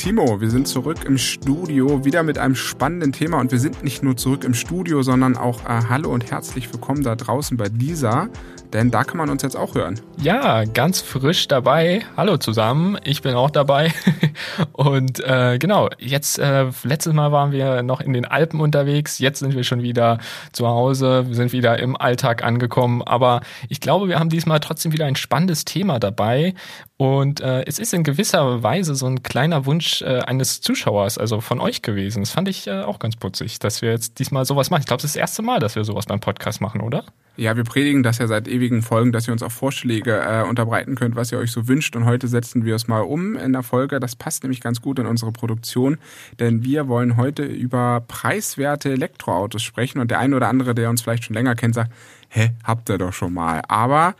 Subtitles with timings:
[0.00, 3.38] Timo, wir sind zurück im Studio, wieder mit einem spannenden Thema.
[3.38, 7.02] Und wir sind nicht nur zurück im Studio, sondern auch äh, Hallo und herzlich willkommen
[7.02, 8.30] da draußen bei dieser.
[8.72, 10.00] Denn da kann man uns jetzt auch hören.
[10.16, 12.00] Ja, ganz frisch dabei.
[12.16, 13.92] Hallo zusammen, ich bin auch dabei.
[14.72, 19.40] und äh, genau, jetzt, äh, letztes Mal waren wir noch in den Alpen unterwegs, jetzt
[19.40, 20.18] sind wir schon wieder
[20.52, 23.02] zu Hause, wir sind wieder im Alltag angekommen.
[23.02, 26.54] Aber ich glaube, wir haben diesmal trotzdem wieder ein spannendes Thema dabei.
[27.00, 31.40] Und äh, es ist in gewisser Weise so ein kleiner Wunsch äh, eines Zuschauers, also
[31.40, 32.20] von euch gewesen.
[32.20, 34.80] Das fand ich äh, auch ganz putzig, dass wir jetzt diesmal sowas machen.
[34.80, 37.04] Ich glaube, das ist das erste Mal, dass wir sowas beim Podcast machen, oder?
[37.38, 40.94] Ja, wir predigen das ja seit ewigen Folgen, dass ihr uns auch Vorschläge äh, unterbreiten
[40.94, 41.96] könnt, was ihr euch so wünscht.
[41.96, 43.98] Und heute setzen wir es mal um in der Folge.
[43.98, 45.96] Das passt nämlich ganz gut in unsere Produktion,
[46.38, 50.00] denn wir wollen heute über preiswerte Elektroautos sprechen.
[50.00, 51.92] Und der eine oder andere, der uns vielleicht schon länger kennt, sagt,
[52.28, 53.62] hä, habt ihr doch schon mal.
[53.68, 54.14] Aber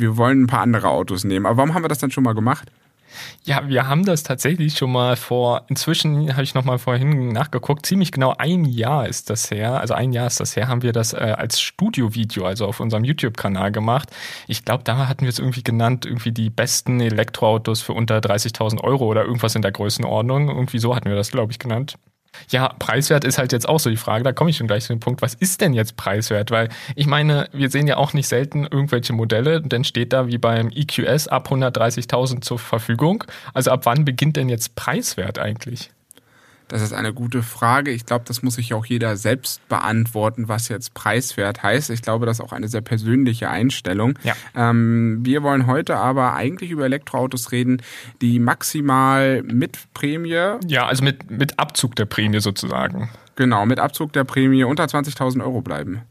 [0.00, 1.46] wir wollen ein paar andere Autos nehmen.
[1.46, 2.70] Aber warum haben wir das dann schon mal gemacht?
[3.42, 7.86] Ja, wir haben das tatsächlich schon mal vor, inzwischen habe ich noch mal vorhin nachgeguckt,
[7.86, 10.92] ziemlich genau ein Jahr ist das her, also ein Jahr ist das her, haben wir
[10.92, 14.10] das äh, als Studio-Video, also auf unserem YouTube-Kanal gemacht.
[14.46, 18.82] Ich glaube, da hatten wir es irgendwie genannt, irgendwie die besten Elektroautos für unter 30.000
[18.82, 20.48] Euro oder irgendwas in der Größenordnung.
[20.48, 21.96] Irgendwie so hatten wir das, glaube ich, genannt.
[22.48, 24.24] Ja, preiswert ist halt jetzt auch so die Frage.
[24.24, 25.22] Da komme ich schon gleich zu dem Punkt.
[25.22, 26.50] Was ist denn jetzt preiswert?
[26.50, 29.60] Weil ich meine, wir sehen ja auch nicht selten irgendwelche Modelle.
[29.60, 33.24] Denn steht da wie beim EQS ab 130.000 zur Verfügung.
[33.54, 35.90] Also ab wann beginnt denn jetzt preiswert eigentlich?
[36.70, 37.90] Das ist eine gute Frage.
[37.90, 41.90] Ich glaube, das muss sich auch jeder selbst beantworten, was jetzt preiswert heißt.
[41.90, 44.16] Ich glaube, das ist auch eine sehr persönliche Einstellung.
[44.22, 44.34] Ja.
[44.54, 47.82] Ähm, wir wollen heute aber eigentlich über Elektroautos reden,
[48.22, 50.58] die maximal mit Prämie.
[50.68, 53.10] Ja, also mit, mit Abzug der Prämie sozusagen.
[53.34, 56.02] Genau, mit Abzug der Prämie unter 20.000 Euro bleiben.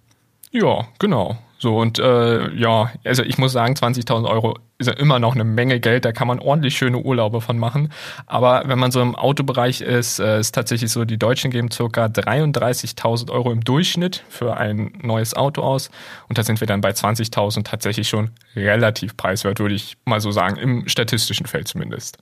[0.51, 1.37] Ja, genau.
[1.59, 5.43] So und äh, ja, also ich muss sagen, 20.000 Euro ist ja immer noch eine
[5.43, 7.91] Menge Geld, da kann man ordentlich schöne Urlaube von machen.
[8.27, 12.05] Aber wenn man so im Autobereich ist, äh, ist tatsächlich so, die Deutschen geben circa
[12.05, 15.91] 33.000 Euro im Durchschnitt für ein neues Auto aus.
[16.29, 20.31] Und da sind wir dann bei 20.000 tatsächlich schon relativ preiswert, würde ich mal so
[20.31, 22.19] sagen, im statistischen Feld zumindest.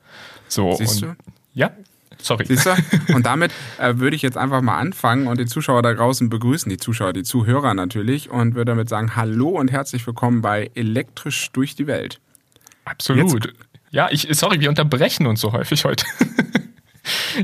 [0.47, 1.15] So, Siehst und, du?
[1.53, 1.71] Ja,
[2.21, 2.45] Sorry.
[2.45, 2.71] Siehst du?
[3.13, 6.69] Und damit äh, würde ich jetzt einfach mal anfangen und die Zuschauer da draußen begrüßen,
[6.69, 11.49] die Zuschauer, die Zuhörer natürlich, und würde damit sagen, hallo und herzlich willkommen bei Elektrisch
[11.51, 12.19] durch die Welt.
[12.85, 13.45] Absolut.
[13.45, 13.57] Jetzt,
[13.91, 16.05] ja, ich, sorry, wir unterbrechen uns so häufig heute.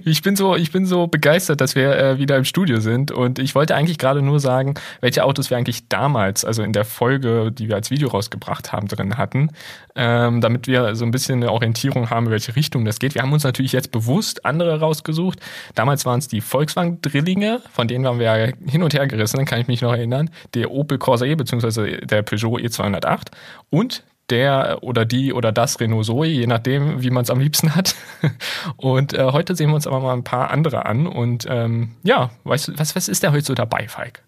[0.05, 3.11] ich bin so, ich bin so begeistert, dass wir äh, wieder im Studio sind.
[3.11, 6.85] Und ich wollte eigentlich gerade nur sagen, welche Autos wir eigentlich damals, also in der
[6.85, 9.51] Folge, die wir als Video rausgebracht haben, drin hatten,
[9.95, 13.15] ähm, damit wir so ein bisschen eine Orientierung haben, in welche Richtung das geht.
[13.15, 15.39] Wir haben uns natürlich jetzt bewusst andere rausgesucht.
[15.75, 19.45] Damals waren es die Volkswagen Drillinge, von denen waren wir ja hin und her gerissen,
[19.45, 20.29] kann ich mich noch erinnern.
[20.53, 22.05] Der Opel Corsa E bzw.
[22.05, 23.27] der Peugeot E208
[23.69, 24.03] und
[24.33, 27.95] der oder die oder das Renault Zoe, je nachdem, wie man es am liebsten hat.
[28.77, 31.05] Und äh, heute sehen wir uns aber mal ein paar andere an.
[31.05, 34.23] Und ähm, ja, weißt du, was, was ist da heute so dabei, Falk?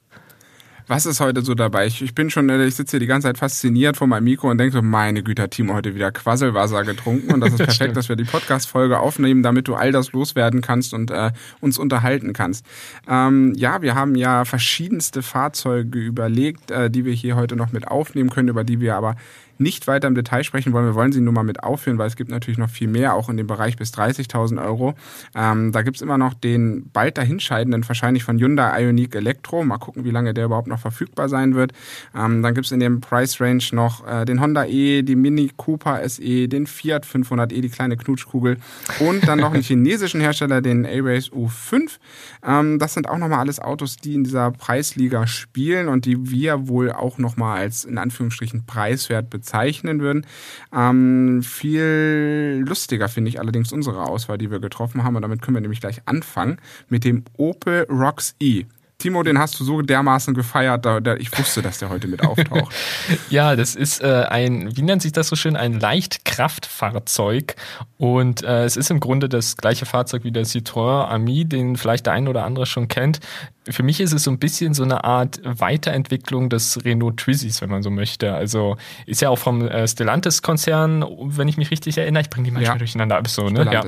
[0.87, 1.87] Was ist heute so dabei?
[1.87, 4.51] Ich, ich bin schon, äh, ich sitze hier die ganze Zeit fasziniert vor meinem Mikro
[4.51, 8.05] und denke so, meine Güte, Timo heute wieder Quasselwasser getrunken und das ist perfekt, das
[8.05, 12.33] dass wir die Podcast-Folge aufnehmen, damit du all das loswerden kannst und äh, uns unterhalten
[12.33, 12.67] kannst.
[13.07, 17.87] Ähm, ja, wir haben ja verschiedenste Fahrzeuge überlegt, äh, die wir hier heute noch mit
[17.87, 19.15] aufnehmen können, über die wir aber
[19.57, 20.85] nicht weiter im Detail sprechen wollen.
[20.85, 23.29] Wir wollen sie nur mal mit aufführen, weil es gibt natürlich noch viel mehr, auch
[23.29, 24.95] in dem Bereich bis 30.000 Euro.
[25.33, 29.63] Ähm, da gibt's immer noch den bald dahinscheidenden, wahrscheinlich von Hyundai Ioniq Electro.
[29.63, 31.71] Mal gucken, wie lange der überhaupt noch verfügbar sein wird.
[32.13, 36.07] Ähm, dann gibt's in dem Price Range noch äh, den Honda E, die Mini Cooper
[36.07, 38.57] SE, den Fiat 500e, die kleine Knutschkugel
[38.99, 41.97] und dann noch einen chinesischen Hersteller, den A-Race U5.
[42.45, 46.67] Ähm, das sind auch nochmal alles Autos, die in dieser Preisliga spielen und die wir
[46.67, 50.25] wohl auch nochmal als in Anführungsstrichen preiswert bezeichnen bezeichnen würden.
[50.73, 55.15] Ähm, viel lustiger finde ich allerdings unsere Auswahl, die wir getroffen haben.
[55.15, 56.57] Und damit können wir nämlich gleich anfangen
[56.89, 58.65] mit dem Opel Rocks E.
[58.97, 62.23] Timo, den hast du so dermaßen gefeiert, da, da, ich wusste, dass der heute mit
[62.23, 62.73] auftaucht.
[63.29, 67.55] ja, das ist äh, ein, wie nennt sich das so schön, ein Leichtkraftfahrzeug.
[67.97, 72.05] Und äh, es ist im Grunde das gleiche Fahrzeug wie der Citroën Ami, den vielleicht
[72.05, 73.19] der ein oder andere schon kennt.
[73.67, 77.69] Für mich ist es so ein bisschen so eine Art Weiterentwicklung des Renault Twizzys, wenn
[77.69, 78.33] man so möchte.
[78.33, 82.21] Also ist ja auch vom äh, Stellantis-Konzern, wenn ich mich richtig erinnere.
[82.21, 82.79] Ich bringe die manchmal ja.
[82.79, 83.67] durcheinander ab, so, ne?
[83.71, 83.83] Ja,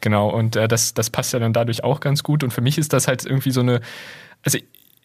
[0.00, 0.28] genau.
[0.28, 2.44] Und äh, das, das passt ja dann dadurch auch ganz gut.
[2.44, 3.80] Und für mich ist das halt irgendwie so eine
[4.44, 4.58] also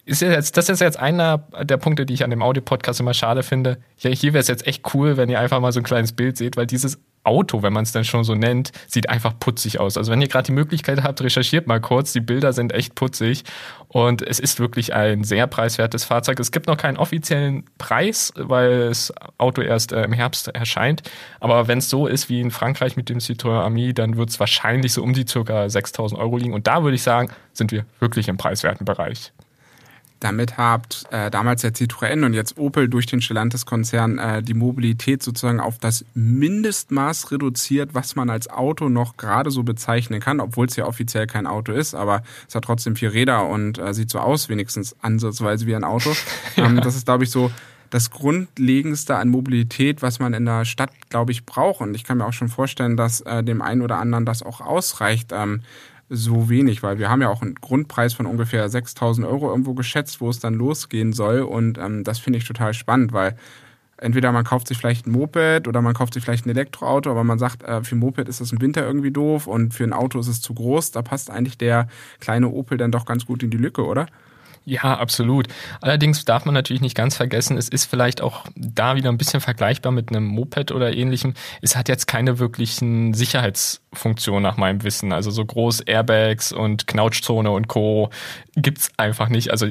[0.06, 3.42] ist jetzt, das ist jetzt einer der Punkte, die ich an dem Audio-Podcast immer schade
[3.42, 3.78] finde.
[3.98, 6.36] Ja, hier wäre es jetzt echt cool, wenn ihr einfach mal so ein kleines Bild
[6.36, 9.96] seht, weil dieses Auto, wenn man es dann schon so nennt, sieht einfach putzig aus.
[9.96, 12.12] Also wenn ihr gerade die Möglichkeit habt, recherchiert mal kurz.
[12.12, 13.44] Die Bilder sind echt putzig
[13.88, 16.40] und es ist wirklich ein sehr preiswertes Fahrzeug.
[16.40, 21.02] Es gibt noch keinen offiziellen Preis, weil das Auto erst äh, im Herbst erscheint.
[21.40, 24.40] Aber wenn es so ist wie in Frankreich mit dem Citroën Ami, dann wird es
[24.40, 26.54] wahrscheinlich so um die circa 6000 Euro liegen.
[26.54, 29.32] Und da würde ich sagen, sind wir wirklich im preiswerten Bereich.
[30.20, 35.22] Damit hat äh, damals der Citroën und jetzt Opel durch den Stellantis-Konzern äh, die Mobilität
[35.22, 40.66] sozusagen auf das Mindestmaß reduziert, was man als Auto noch gerade so bezeichnen kann, obwohl
[40.66, 44.10] es ja offiziell kein Auto ist, aber es hat trotzdem vier Räder und äh, sieht
[44.10, 46.12] so aus, wenigstens ansatzweise wie ein Auto.
[46.56, 46.66] ja.
[46.66, 47.50] ähm, das ist, glaube ich, so
[47.88, 51.80] das Grundlegendste an Mobilität, was man in der Stadt, glaube ich, braucht.
[51.80, 54.60] Und ich kann mir auch schon vorstellen, dass äh, dem einen oder anderen das auch
[54.60, 55.32] ausreicht.
[55.32, 55.62] Ähm,
[56.10, 60.20] so wenig, weil wir haben ja auch einen Grundpreis von ungefähr 6000 Euro irgendwo geschätzt,
[60.20, 61.40] wo es dann losgehen soll.
[61.40, 63.36] Und ähm, das finde ich total spannend, weil
[63.96, 67.22] entweder man kauft sich vielleicht ein Moped oder man kauft sich vielleicht ein Elektroauto, aber
[67.22, 69.92] man sagt, äh, für ein Moped ist das im Winter irgendwie doof und für ein
[69.92, 70.90] Auto ist es zu groß.
[70.90, 71.86] Da passt eigentlich der
[72.18, 74.06] kleine Opel dann doch ganz gut in die Lücke, oder?
[74.66, 75.48] Ja, absolut.
[75.80, 79.40] Allerdings darf man natürlich nicht ganz vergessen, es ist vielleicht auch da wieder ein bisschen
[79.40, 81.34] vergleichbar mit einem Moped oder ähnlichem.
[81.62, 85.12] Es hat jetzt keine wirklichen Sicherheitsfunktionen nach meinem Wissen.
[85.12, 88.10] Also so groß Airbags und Knautschzone und Co.
[88.62, 89.50] gibt's einfach nicht.
[89.50, 89.66] Also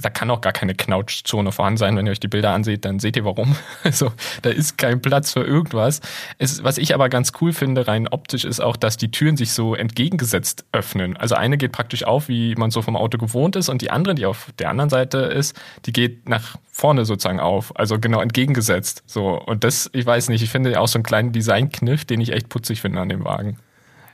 [0.00, 1.96] da kann auch gar keine Knautschzone vorhanden sein.
[1.96, 3.56] Wenn ihr euch die Bilder anseht, dann seht ihr warum.
[3.84, 4.12] Also
[4.42, 6.00] da ist kein Platz für irgendwas.
[6.38, 9.52] Es, was ich aber ganz cool finde, rein optisch, ist auch, dass die Türen sich
[9.52, 11.16] so entgegengesetzt öffnen.
[11.16, 14.14] Also eine geht praktisch auf, wie man so vom Auto gewohnt ist und die andere,
[14.16, 17.78] die auf der anderen Seite ist, die geht nach vorne sozusagen auf.
[17.78, 19.02] Also genau entgegengesetzt.
[19.06, 19.40] So.
[19.40, 22.48] Und das, ich weiß nicht, ich finde auch so einen kleinen Designkniff, den ich echt
[22.48, 23.58] putzig finde an dem Wagen.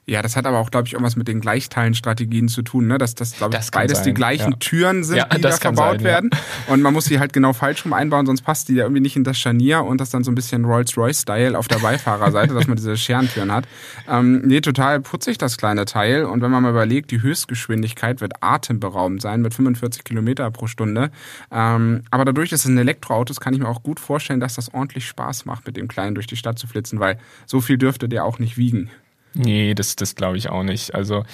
[0.05, 2.99] Ja, das hat aber auch, glaube ich, irgendwas mit den Gleichteilenstrategien zu tun, ne?
[2.99, 4.57] Dass das, glaube ich, beides sein, die gleichen ja.
[4.59, 6.31] Türen sind, ja, die da verbaut sein, werden.
[6.33, 6.75] Ja.
[6.75, 9.15] Und man muss sie halt genau falsch rum einbauen, sonst passt die ja irgendwie nicht
[9.15, 12.77] in das Scharnier und das dann so ein bisschen Rolls-Royce-Style auf der Beifahrerseite, dass man
[12.77, 13.69] diese Scherentüren hat.
[14.09, 16.25] Ähm, nee, total putzig das kleine Teil.
[16.25, 21.13] Und wenn man mal überlegt, die Höchstgeschwindigkeit wird atemberaubend sein mit 45 Kilometer pro Stunde.
[21.53, 24.57] Ähm, aber dadurch, dass es ein Elektroauto ist, kann ich mir auch gut vorstellen, dass
[24.57, 27.79] das ordentlich Spaß macht, mit dem Kleinen durch die Stadt zu flitzen, weil so viel
[27.79, 28.91] dürfte der auch nicht wiegen.
[29.35, 30.95] Nee, das, das glaube ich auch nicht.
[30.95, 31.25] Also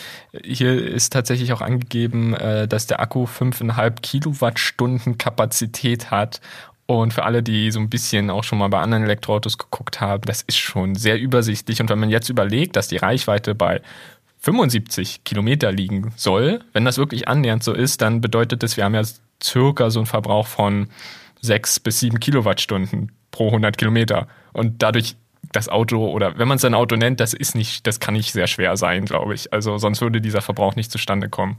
[0.44, 6.40] hier ist tatsächlich auch angegeben, äh, dass der Akku 5,5 Kilowattstunden Kapazität hat.
[6.86, 10.22] Und für alle, die so ein bisschen auch schon mal bei anderen Elektroautos geguckt haben,
[10.22, 11.80] das ist schon sehr übersichtlich.
[11.80, 13.82] Und wenn man jetzt überlegt, dass die Reichweite bei
[14.38, 18.94] 75 Kilometer liegen soll, wenn das wirklich annähernd so ist, dann bedeutet das, wir haben
[18.94, 19.02] ja
[19.42, 20.88] circa so einen Verbrauch von
[21.42, 24.28] 6 bis 7 Kilowattstunden pro 100 Kilometer.
[24.52, 25.16] Und dadurch
[25.52, 28.32] das Auto oder wenn man es ein Auto nennt, das ist nicht, das kann nicht
[28.32, 29.52] sehr schwer sein, glaube ich.
[29.52, 31.58] Also sonst würde dieser Verbrauch nicht zustande kommen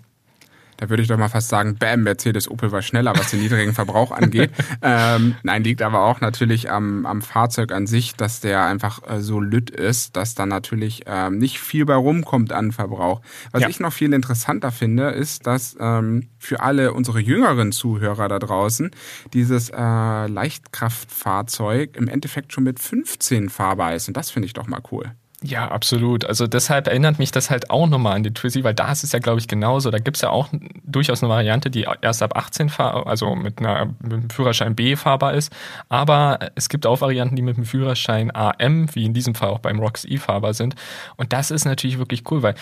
[0.79, 3.73] da würde ich doch mal fast sagen, bam, Mercedes Opel war schneller, was den niedrigen
[3.73, 4.49] Verbrauch angeht.
[4.81, 9.19] ähm, nein, liegt aber auch natürlich am, am Fahrzeug an sich, dass der einfach äh,
[9.19, 13.21] so lütt ist, dass da natürlich ähm, nicht viel bei rumkommt an Verbrauch.
[13.51, 13.67] Was ja.
[13.67, 18.91] ich noch viel interessanter finde, ist, dass ähm, für alle unsere jüngeren Zuhörer da draußen
[19.33, 24.07] dieses äh, Leichtkraftfahrzeug im Endeffekt schon mit 15 fahrbar ist.
[24.07, 25.11] Und das finde ich doch mal cool.
[25.41, 26.25] Ja, absolut.
[26.25, 29.13] Also deshalb erinnert mich das halt auch nochmal an die Twizy, weil da ist es
[29.13, 29.89] ja, glaube ich, genauso.
[29.89, 30.49] Da gibt's ja auch
[30.83, 34.97] durchaus eine Variante, die erst ab 18 fahr also mit, einer, mit einem Führerschein B
[34.97, 35.53] fahrbar ist.
[35.87, 39.59] Aber es gibt auch Varianten, die mit dem Führerschein AM, wie in diesem Fall auch
[39.59, 40.75] beim ROX E fahrbar sind.
[41.15, 42.55] Und das ist natürlich wirklich cool, weil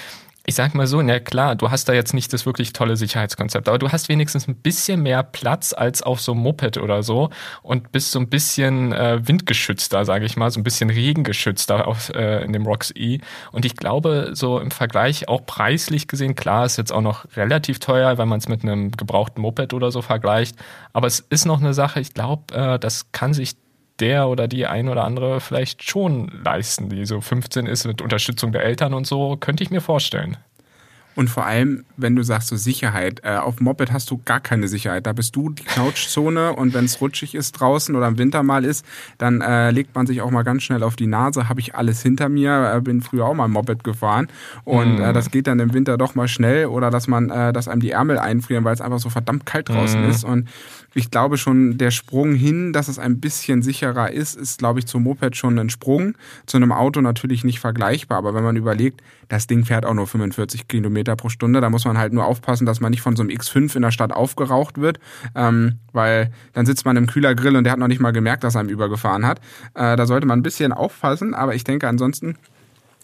[0.49, 3.67] ich sag mal so, na klar, du hast da jetzt nicht das wirklich tolle Sicherheitskonzept,
[3.67, 7.31] aber du hast wenigstens ein bisschen mehr Platz als auf so einem Moped oder so
[7.63, 12.13] und bist so ein bisschen äh, windgeschützter, sage ich mal, so ein bisschen regengeschützter auf,
[12.15, 13.19] äh, in dem Rox E.
[13.51, 17.79] Und ich glaube, so im Vergleich auch preislich gesehen, klar, ist jetzt auch noch relativ
[17.79, 20.55] teuer, wenn man es mit einem gebrauchten Moped oder so vergleicht,
[20.93, 23.57] aber es ist noch eine Sache, ich glaube, äh, das kann sich
[23.99, 28.51] der oder die ein oder andere vielleicht schon leisten, die so 15 ist mit Unterstützung
[28.51, 30.37] der Eltern und so, könnte ich mir vorstellen.
[31.17, 34.67] Und vor allem, wenn du sagst so Sicherheit, äh, auf Moped hast du gar keine
[34.67, 35.07] Sicherheit.
[35.07, 38.63] Da bist du die Couchzone und wenn es rutschig ist draußen oder im Winter mal
[38.63, 38.85] ist,
[39.17, 41.49] dann äh, legt man sich auch mal ganz schnell auf die Nase.
[41.49, 44.27] Habe ich alles hinter mir, äh, bin früher auch mal Moped gefahren
[44.63, 45.01] und mm.
[45.01, 47.81] äh, das geht dann im Winter doch mal schnell oder dass man, äh, dass einem
[47.81, 50.09] die Ärmel einfrieren, weil es einfach so verdammt kalt draußen mm.
[50.11, 50.47] ist und
[50.97, 54.87] ich glaube schon, der Sprung hin, dass es ein bisschen sicherer ist, ist, glaube ich,
[54.87, 56.15] zum Moped schon ein Sprung.
[56.47, 60.07] Zu einem Auto natürlich nicht vergleichbar, aber wenn man überlegt, das Ding fährt auch nur
[60.07, 63.21] 45 Kilometer pro Stunde, da muss man halt nur aufpassen, dass man nicht von so
[63.21, 64.99] einem X5 in der Stadt aufgeraucht wird,
[65.35, 68.55] ähm, weil dann sitzt man im Kühlergrill und der hat noch nicht mal gemerkt, dass
[68.55, 69.39] er ihm übergefahren hat.
[69.75, 72.37] Äh, da sollte man ein bisschen aufpassen, aber ich denke ansonsten,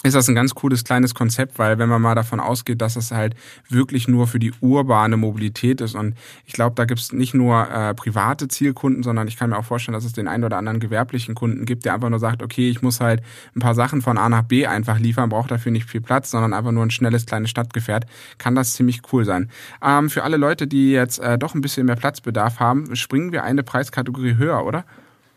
[0.04, 3.12] ist das ein ganz cooles kleines Konzept, weil wenn man mal davon ausgeht, dass es
[3.12, 3.36] halt
[3.70, 7.70] wirklich nur für die urbane Mobilität ist und ich glaube, da gibt es nicht nur
[7.72, 10.82] äh, private Zielkunden, sondern ich kann mir auch vorstellen, dass es den einen oder anderen
[10.82, 13.22] gewerblichen Kunden gibt, der einfach nur sagt, okay, ich muss halt
[13.56, 16.54] ein paar Sachen von A nach B einfach liefern, braucht dafür nicht viel Platz, sondern
[16.54, 18.06] einfach nur ein schnelles kleines Stadtgefährt,
[18.38, 19.50] kann das ziemlich cool sein.
[19.82, 23.44] Ähm, für alle Leute, die jetzt äh, doch ein bisschen mehr Platzbedarf haben, springen wir
[23.44, 24.84] eine Preiskategorie höher, oder?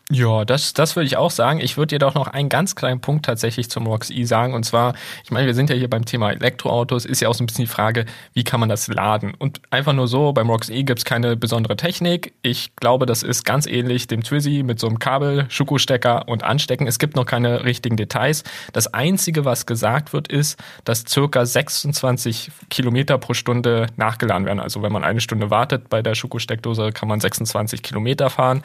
[0.09, 1.59] Ja, das, das würde ich auch sagen.
[1.59, 4.53] Ich würde dir doch noch einen ganz kleinen Punkt tatsächlich zum ROX-E sagen.
[4.53, 4.93] Und zwar,
[5.25, 7.65] ich meine, wir sind ja hier beim Thema Elektroautos, ist ja auch so ein bisschen
[7.65, 9.33] die Frage, wie kann man das laden?
[9.37, 12.33] Und einfach nur so, beim ROX-E gibt es keine besondere Technik.
[12.41, 16.87] Ich glaube, das ist ganz ähnlich dem Twizy mit so einem Kabel, Schuko-Stecker und Anstecken.
[16.87, 18.45] Es gibt noch keine richtigen Details.
[18.71, 24.61] Das Einzige, was gesagt wird, ist, dass circa 26 Kilometer pro Stunde nachgeladen werden.
[24.61, 28.63] Also wenn man eine Stunde wartet bei der Schuko-Steckdose, kann man 26 Kilometer fahren.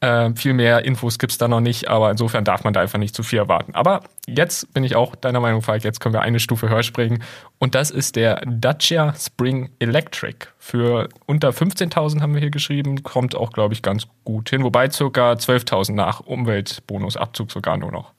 [0.00, 3.16] Äh, viel mehr Infos gibt's da noch nicht, aber insofern darf man da einfach nicht
[3.16, 3.74] zu viel erwarten.
[3.74, 7.22] Aber jetzt bin ich auch deiner Meinung, Falk, jetzt können wir eine Stufe höher springen.
[7.58, 10.46] Und das ist der Dacia Spring Electric.
[10.58, 14.62] Für unter 15.000 haben wir hier geschrieben, kommt auch, glaube ich, ganz gut hin.
[14.62, 18.12] Wobei circa 12.000 nach Umweltbonusabzug sogar nur noch.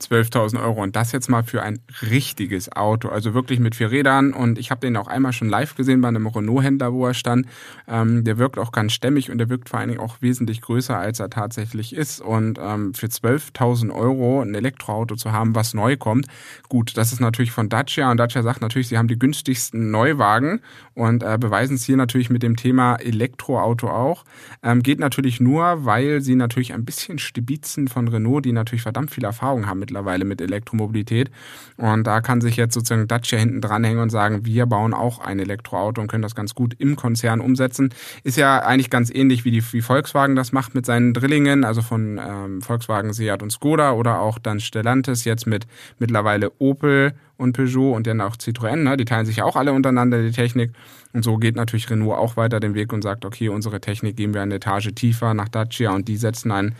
[0.00, 0.82] 12.000 Euro.
[0.82, 4.32] Und das jetzt mal für ein richtiges Auto, also wirklich mit vier Rädern.
[4.32, 7.46] Und ich habe den auch einmal schon live gesehen bei einem Renault-Händler, wo er stand.
[7.86, 10.96] Ähm, der wirkt auch ganz stämmig und der wirkt vor allen Dingen auch wesentlich größer,
[10.96, 12.20] als er tatsächlich ist.
[12.20, 16.26] Und ähm, für 12.000 Euro ein Elektroauto zu haben, was neu kommt,
[16.68, 18.10] gut, das ist natürlich von Dacia.
[18.10, 20.60] Und Dacia sagt natürlich, sie haben die günstigsten Neuwagen
[20.94, 24.24] und äh, beweisen es hier natürlich mit dem Thema Elektroauto auch.
[24.62, 29.10] Ähm, geht natürlich nur, weil sie natürlich ein bisschen Stibitzen von Renault, die natürlich verdammt
[29.10, 31.30] viel Erfahrung haben mit mittlerweile mit Elektromobilität.
[31.76, 35.38] Und da kann sich jetzt sozusagen Dacia hinten dranhängen und sagen, wir bauen auch ein
[35.38, 37.92] Elektroauto und können das ganz gut im Konzern umsetzen.
[38.22, 41.82] Ist ja eigentlich ganz ähnlich wie die wie Volkswagen das macht mit seinen Drillingen, also
[41.82, 45.66] von ähm, Volkswagen, Seat und Skoda oder auch dann Stellantis jetzt mit
[45.98, 48.96] mittlerweile Opel und Peugeot und dann auch Citroën, ne?
[48.96, 50.72] die teilen sich ja auch alle untereinander die Technik.
[51.12, 54.34] Und so geht natürlich Renault auch weiter den Weg und sagt, okay, unsere Technik geben
[54.34, 56.74] wir eine Etage tiefer nach Dacia und die setzen ein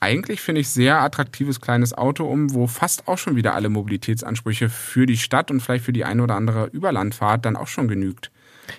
[0.00, 4.70] eigentlich finde ich sehr attraktives kleines Auto um, wo fast auch schon wieder alle Mobilitätsansprüche
[4.70, 8.30] für die Stadt und vielleicht für die eine oder andere Überlandfahrt dann auch schon genügt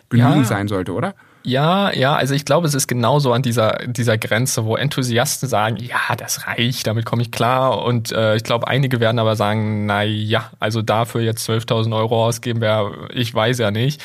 [0.09, 0.45] genügend ja.
[0.45, 1.15] sein sollte, oder?
[1.43, 5.77] Ja, ja, also ich glaube, es ist genauso an dieser, dieser Grenze, wo Enthusiasten sagen,
[5.77, 7.83] ja, das reicht, damit komme ich klar.
[7.83, 12.25] Und äh, ich glaube, einige werden aber sagen, na ja, also dafür jetzt 12.000 Euro
[12.25, 14.01] ausgeben, wäre, ich weiß ja nicht.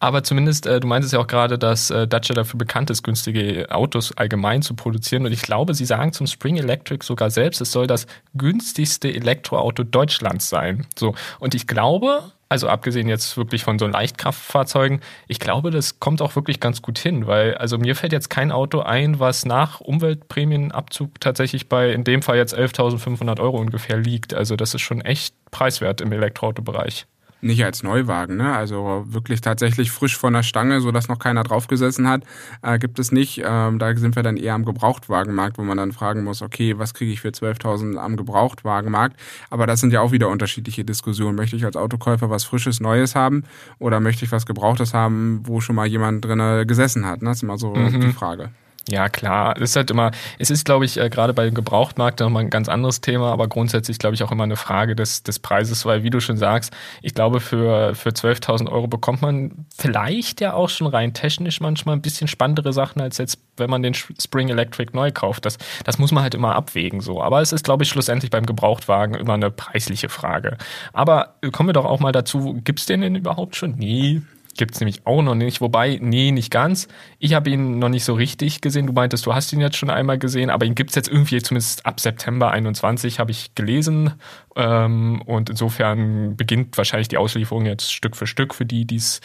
[0.00, 3.68] Aber zumindest, äh, du meintest ja auch gerade, dass äh, Dacia dafür bekannt ist, günstige
[3.70, 5.26] Autos allgemein zu produzieren.
[5.26, 9.84] Und ich glaube, sie sagen zum Spring Electric sogar selbst, es soll das günstigste Elektroauto
[9.84, 10.86] Deutschlands sein.
[10.98, 11.14] So.
[11.38, 16.34] Und ich glaube, also abgesehen jetzt wirklich von so Leichtkraftfahrzeugen, ich glaube, das kommt auch
[16.34, 21.20] wirklich ganz gut hin, weil also mir fällt jetzt kein Auto ein, was nach Umweltprämienabzug
[21.20, 24.34] tatsächlich bei in dem Fall jetzt 11.500 Euro ungefähr liegt.
[24.34, 27.06] Also das ist schon echt preiswert im Elektroautobereich
[27.40, 28.54] nicht als Neuwagen, ne?
[28.54, 32.22] Also wirklich tatsächlich frisch von der Stange, so dass noch keiner draufgesessen hat,
[32.62, 33.42] äh, gibt es nicht.
[33.44, 36.94] Ähm, da sind wir dann eher am Gebrauchtwagenmarkt, wo man dann fragen muss, okay, was
[36.94, 39.16] kriege ich für 12.000 am Gebrauchtwagenmarkt?
[39.50, 41.36] Aber das sind ja auch wieder unterschiedliche Diskussionen.
[41.36, 43.44] Möchte ich als Autokäufer was Frisches, Neues haben
[43.78, 47.22] oder möchte ich was Gebrauchtes haben, wo schon mal jemand drin gesessen hat?
[47.22, 47.30] Ne?
[47.30, 48.00] Das ist immer so mhm.
[48.00, 48.50] die Frage.
[48.88, 49.54] Ja, klar.
[49.56, 52.50] Es ist halt immer, es ist, glaube ich, äh, gerade bei dem Gebrauchtmarkt nochmal ein
[52.50, 56.02] ganz anderes Thema, aber grundsätzlich, glaube ich, auch immer eine Frage des, des Preises, weil,
[56.02, 56.72] wie du schon sagst,
[57.02, 61.96] ich glaube, für, für 12.000 Euro bekommt man vielleicht ja auch schon rein technisch manchmal
[61.96, 65.44] ein bisschen spannendere Sachen, als jetzt, wenn man den Spring Electric neu kauft.
[65.44, 67.22] Das, das muss man halt immer abwägen, so.
[67.22, 70.56] Aber es ist, glaube ich, schlussendlich beim Gebrauchtwagen immer eine preisliche Frage.
[70.92, 73.76] Aber kommen wir doch auch mal dazu, gibt es den denn überhaupt schon?
[73.76, 74.22] Nee,
[74.56, 75.60] Gibt es nämlich auch noch nicht.
[75.60, 76.88] Wobei, nee, nicht ganz.
[77.18, 78.86] Ich habe ihn noch nicht so richtig gesehen.
[78.86, 81.40] Du meintest, du hast ihn jetzt schon einmal gesehen, aber ihn gibt es jetzt irgendwie
[81.40, 84.14] zumindest ab September 21, habe ich gelesen.
[84.56, 89.20] Ähm, und insofern beginnt wahrscheinlich die Auslieferung jetzt Stück für Stück für die, die es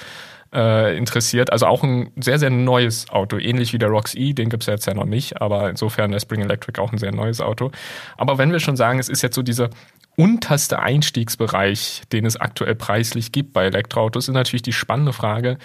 [0.55, 1.51] äh, interessiert.
[1.51, 4.67] Also auch ein sehr, sehr neues Auto, ähnlich wie der Rox E, den gibt es
[4.67, 7.71] jetzt ja noch nicht, aber insofern der Spring Electric auch ein sehr neues Auto.
[8.17, 9.69] Aber wenn wir schon sagen, es ist jetzt so diese
[10.15, 15.57] unterste Einstiegsbereich, den es aktuell preislich gibt bei Elektroautos, ist natürlich die spannende Frage,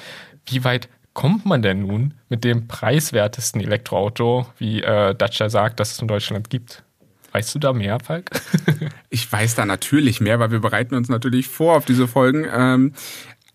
[0.46, 5.92] wie weit kommt man denn nun mit dem preiswertesten Elektroauto, wie äh, Dacia sagt, dass
[5.92, 6.82] es in Deutschland gibt?
[7.32, 8.30] Weißt du da mehr, Falk?
[9.10, 12.46] ich weiß da natürlich mehr, weil wir bereiten uns natürlich vor auf diese Folgen.
[12.52, 12.92] Ähm,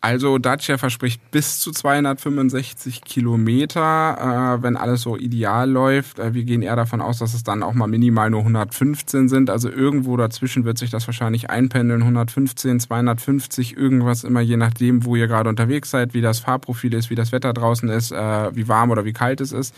[0.06, 6.20] Also Dacia verspricht bis zu 265 Kilometer, äh, wenn alles so ideal läuft.
[6.20, 9.50] Äh, wir gehen eher davon aus, dass es dann auch mal minimal nur 115 sind.
[9.50, 12.04] Also irgendwo dazwischen wird sich das wahrscheinlich einpendeln.
[12.04, 17.10] 115, 250, irgendwas immer je nachdem, wo ihr gerade unterwegs seid, wie das Fahrprofil ist,
[17.10, 19.74] wie das Wetter draußen ist, äh, wie warm oder wie kalt es ist.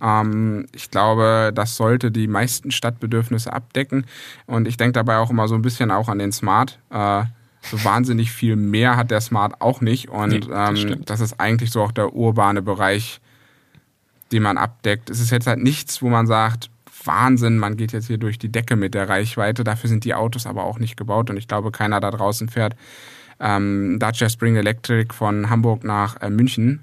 [0.00, 4.06] Ähm, ich glaube, das sollte die meisten Stadtbedürfnisse abdecken.
[4.46, 6.78] Und ich denke dabei auch immer so ein bisschen auch an den Smart.
[6.90, 7.24] Äh,
[7.62, 10.08] so wahnsinnig viel mehr hat der Smart auch nicht.
[10.08, 13.20] Und nee, das, ähm, das ist eigentlich so auch der urbane Bereich,
[14.32, 15.10] den man abdeckt.
[15.10, 16.70] Es ist jetzt halt nichts, wo man sagt,
[17.04, 19.64] Wahnsinn, man geht jetzt hier durch die Decke mit der Reichweite.
[19.64, 22.76] Dafür sind die Autos aber auch nicht gebaut und ich glaube, keiner da draußen fährt
[23.40, 26.82] ähm, Dacia Spring Electric von Hamburg nach äh, München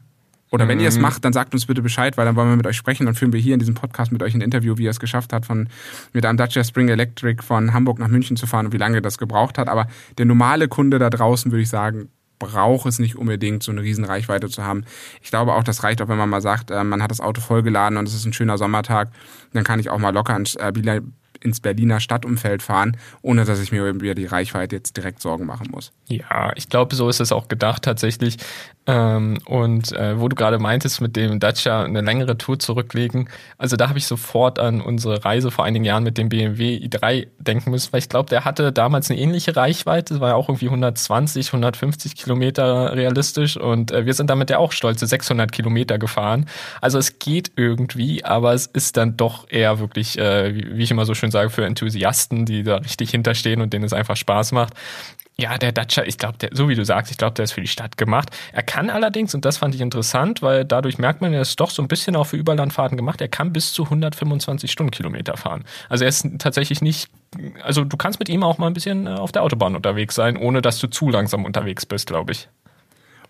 [0.52, 0.84] oder wenn mhm.
[0.84, 3.06] ihr es macht, dann sagt uns bitte Bescheid, weil dann wollen wir mit euch sprechen.
[3.06, 5.32] Dann führen wir hier in diesem Podcast mit euch ein Interview, wie ihr es geschafft
[5.32, 5.70] hat, von
[6.14, 9.18] mit einem Dacia Spring Electric von Hamburg nach München zu fahren und wie lange das
[9.18, 9.70] gebraucht hat.
[9.70, 9.88] Aber
[10.18, 14.06] der normale Kunde da draußen, würde ich sagen, braucht es nicht unbedingt, so eine riesen
[14.06, 14.86] Reichweite zu haben.
[15.22, 17.42] Ich glaube auch, das reicht auch, wenn man mal sagt, äh, man hat das Auto
[17.42, 19.12] vollgeladen und es ist ein schöner Sommertag.
[19.54, 21.02] Dann kann ich auch mal locker äh,
[21.42, 25.68] ins Berliner Stadtumfeld fahren, ohne dass ich mir über die Reichweite jetzt direkt Sorgen machen
[25.72, 25.92] muss.
[26.08, 28.38] Ja, ich glaube, so ist es auch gedacht tatsächlich.
[28.90, 33.30] Ähm, und äh, wo du gerade meintest, mit dem Dacia eine längere Tour zurücklegen,
[33.60, 37.28] also da habe ich sofort an unsere Reise vor einigen Jahren mit dem BMW i3
[37.38, 40.66] denken müssen, weil ich glaube, der hatte damals eine ähnliche Reichweite, war ja auch irgendwie
[40.66, 46.48] 120, 150 Kilometer realistisch und äh, wir sind damit ja auch stolze 600 Kilometer gefahren.
[46.82, 51.06] Also es geht irgendwie, aber es ist dann doch eher wirklich, äh, wie ich immer
[51.06, 54.74] so schön sage, für Enthusiasten, die da richtig hinterstehen und denen es einfach Spaß macht.
[55.40, 57.68] Ja, der Dacia, ich glaube, so wie du sagst, ich glaube, der ist für die
[57.68, 58.30] Stadt gemacht.
[58.52, 61.70] Er kann allerdings, und das fand ich interessant, weil dadurch merkt man, er ist doch
[61.70, 65.64] so ein bisschen auch für Überlandfahrten gemacht, er kann bis zu 125 Stundenkilometer fahren.
[65.88, 67.10] Also er ist tatsächlich nicht,
[67.64, 70.36] also du kannst mit ihm auch mal ein bisschen äh, auf der Autobahn unterwegs sein,
[70.36, 72.50] ohne dass du zu langsam unterwegs bist, glaube ich.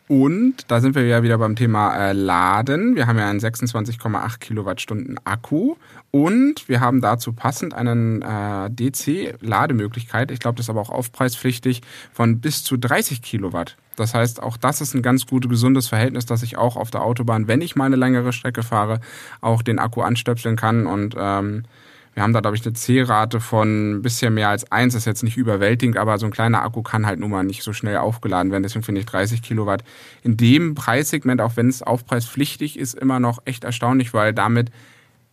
[0.10, 2.96] Und da sind wir ja wieder beim Thema äh, Laden.
[2.96, 5.76] Wir haben ja einen 26,8 Kilowattstunden Akku
[6.10, 10.32] und wir haben dazu passend einen äh, DC-Lademöglichkeit.
[10.32, 13.78] Ich glaube, das ist aber auch aufpreispflichtig von bis zu 30 Kilowatt.
[13.98, 17.04] Das heißt, auch das ist ein ganz gutes, gesundes Verhältnis, dass ich auch auf der
[17.04, 19.02] Autobahn, wenn ich mal eine längere Strecke fahre,
[19.42, 21.66] auch den Akku anstöpseln kann und ähm,
[22.14, 24.94] wir haben da, glaube ich, eine C-Rate von ein bisschen mehr als eins.
[24.94, 27.64] Das ist jetzt nicht überwältigend, aber so ein kleiner Akku kann halt nun mal nicht
[27.64, 28.64] so schnell aufgeladen werden.
[28.64, 29.84] Deswegen finde ich 30 Kilowatt
[30.24, 34.72] in dem Preissegment, auch wenn es aufpreispflichtig ist, immer noch echt erstaunlich, weil damit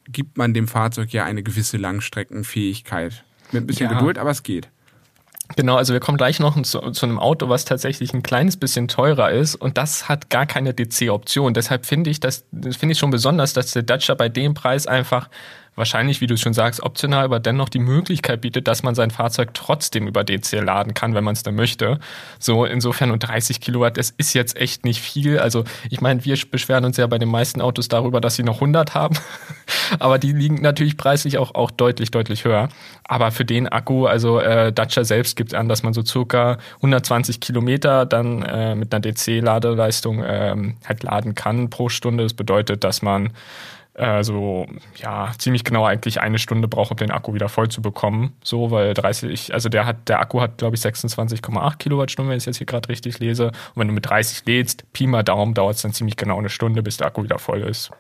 [0.09, 3.25] gibt man dem Fahrzeug ja eine gewisse Langstreckenfähigkeit.
[3.53, 3.99] Mit ein bisschen ja.
[3.99, 4.69] Geduld, aber es geht.
[5.55, 8.89] Genau, also wir kommen gleich noch zu, zu, einem Auto, was tatsächlich ein kleines bisschen
[8.89, 11.55] teurer ist und das hat gar keine DC-Option.
[11.55, 14.89] Deshalb finde ich das, das finde ich schon besonders, dass der Dacia bei dem Preis
[14.89, 15.29] einfach
[15.77, 19.55] wahrscheinlich, wie du schon sagst, optional, aber dennoch die Möglichkeit bietet, dass man sein Fahrzeug
[19.55, 22.01] trotzdem über DC laden kann, wenn man es denn möchte.
[22.39, 25.39] So insofern und 30 Kilowatt, das ist jetzt echt nicht viel.
[25.39, 28.57] Also ich meine, wir beschweren uns ja bei den meisten Autos darüber, dass sie noch
[28.57, 29.17] 100 haben,
[29.99, 32.69] aber die liegen natürlich preislich auch, auch deutlich, deutlich höher.
[33.05, 37.41] Aber für den Akku, also äh, Dacia selbst gibt an, dass man so circa 120
[37.41, 42.25] Kilometer dann äh, mit einer DC-Ladeleistung ähm, halt laden kann pro Stunde.
[42.25, 43.31] Das bedeutet, dass man
[43.99, 48.37] also ja ziemlich genau eigentlich eine Stunde braucht, um den Akku wieder voll zu bekommen.
[48.45, 52.43] So, weil 30, also der hat, der Akku hat, glaube ich, 26,8 Kilowattstunden, wenn ich
[52.43, 53.49] es jetzt hier gerade richtig lese.
[53.49, 56.51] Und wenn du mit 30 lädst, Pi mal Daumen, dauert es dann ziemlich genau eine
[56.51, 57.91] Stunde, bis der Akku wieder voll ist.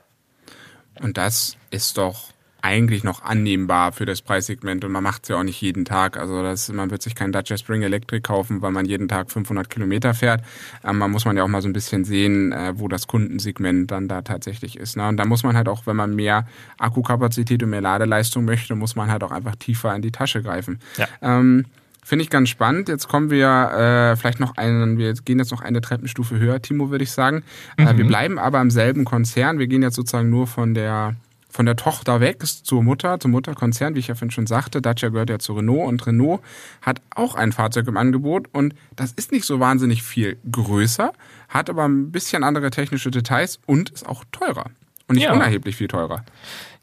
[1.01, 2.31] Und das ist doch
[2.67, 6.17] eigentlich noch annehmbar für das Preissegment und man macht es ja auch nicht jeden Tag.
[6.17, 9.71] Also das, man wird sich keinen Dacia Spring Electric kaufen, weil man jeden Tag 500
[9.71, 10.43] Kilometer fährt.
[10.85, 13.93] Ähm, man muss man ja auch mal so ein bisschen sehen, äh, wo das Kundensegment
[13.93, 14.97] dann da tatsächlich ist.
[14.97, 15.07] Ne?
[15.07, 16.49] Und da muss man halt auch, wenn man mehr
[16.79, 20.81] Akkukapazität und mehr Ladeleistung möchte, muss man halt auch einfach tiefer in die Tasche greifen.
[20.97, 21.07] Ja.
[21.23, 21.67] Ähm,
[22.05, 22.89] Finde ich ganz spannend.
[22.89, 26.91] Jetzt kommen wir äh, vielleicht noch einen, wir gehen jetzt noch eine Treppenstufe höher, Timo,
[26.91, 27.43] würde ich sagen.
[27.77, 27.87] Mhm.
[27.87, 28.09] Äh, wir mhm.
[28.09, 29.59] bleiben aber im selben Konzern.
[29.59, 31.17] Wir gehen jetzt sozusagen nur von der
[31.57, 34.83] von der Tochter weg zur Mutter, zum Mutterkonzern, wie ich ja vorhin schon sagte.
[34.83, 36.40] Dacia gehört ja zu Renault und Renault
[36.83, 41.12] hat auch ein Fahrzeug im Angebot und das ist nicht so wahnsinnig viel größer,
[41.49, 44.66] hat aber ein bisschen andere technische Details und ist auch teurer.
[45.09, 45.33] Und nicht ja.
[45.33, 46.25] unerheblich viel teurer.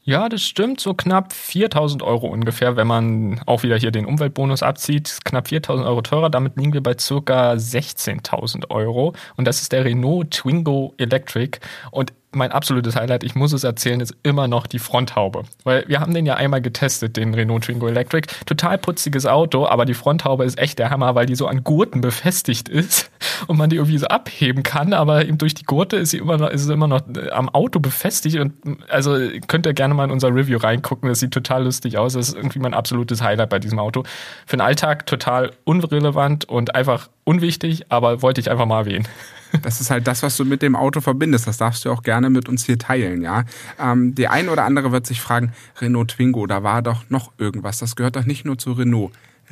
[0.06, 0.82] Ja, das stimmt.
[0.82, 5.20] So knapp 4000 Euro ungefähr, wenn man auch wieder hier den Umweltbonus abzieht.
[5.24, 6.30] Knapp 4000 Euro teurer.
[6.30, 9.14] Damit liegen wir bei circa 16.000 Euro.
[9.38, 11.60] Und das ist der Renault Twingo Electric.
[11.92, 15.44] Und mein absolutes Highlight, ich muss es erzählen, ist immer noch die Fronthaube.
[15.64, 18.28] Weil wir haben den ja einmal getestet, den Renault Twingo Electric.
[18.46, 22.02] Total putziges Auto, aber die Fronthaube ist echt der Hammer, weil die so an Gurten
[22.02, 23.12] befestigt ist
[23.48, 26.38] und man die irgendwie so abheben kann, aber eben durch die Gurte ist sie immer
[26.38, 28.54] noch, ist sie immer noch äh, am Auto befestigt und
[28.90, 29.18] also
[29.48, 32.14] könnt ihr gerne mal in unser Review reingucken, das sieht total lustig aus.
[32.14, 34.04] Das ist irgendwie mein absolutes Highlight bei diesem Auto.
[34.46, 39.08] Für den Alltag total unrelevant und einfach unwichtig, aber wollte ich einfach mal erwähnen.
[39.62, 41.46] Das ist halt das, was du mit dem Auto verbindest.
[41.46, 43.44] Das darfst du auch gerne mit uns hier teilen, ja.
[43.80, 47.78] Ähm, die ein oder andere wird sich fragen, Renault Twingo, da war doch noch irgendwas.
[47.78, 49.12] Das gehört doch nicht nur zu Renault.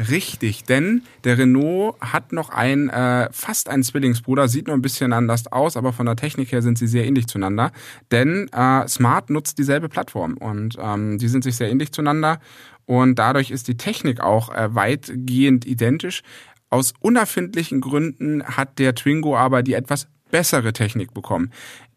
[0.09, 5.11] Richtig, denn der Renault hat noch ein äh, fast einen Zwillingsbruder, sieht nur ein bisschen
[5.11, 7.71] anders aus, aber von der Technik her sind sie sehr ähnlich zueinander.
[8.09, 12.39] Denn äh, Smart nutzt dieselbe Plattform und ähm, die sind sich sehr ähnlich zueinander
[12.85, 16.23] und dadurch ist die Technik auch äh, weitgehend identisch.
[16.71, 21.51] Aus unerfindlichen Gründen hat der Twingo aber die etwas bessere Technik bekommen.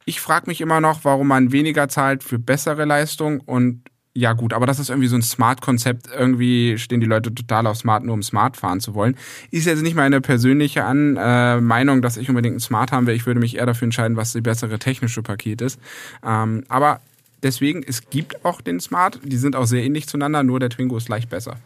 [0.04, 3.82] Ich frage mich immer noch, warum man weniger zahlt für bessere Leistung und
[4.16, 6.08] ja gut, aber das ist irgendwie so ein Smart-Konzept.
[6.16, 9.16] Irgendwie stehen die Leute total auf Smart, nur um Smart fahren zu wollen.
[9.50, 13.16] Ist jetzt nicht meine persönliche An äh, Meinung, dass ich unbedingt ein Smart haben will.
[13.16, 15.80] Ich würde mich eher dafür entscheiden, was die bessere technische Paket ist.
[16.24, 17.00] Ähm, aber
[17.42, 19.18] deswegen, es gibt auch den Smart.
[19.24, 21.56] Die sind auch sehr ähnlich zueinander, nur der Twingo ist leicht besser.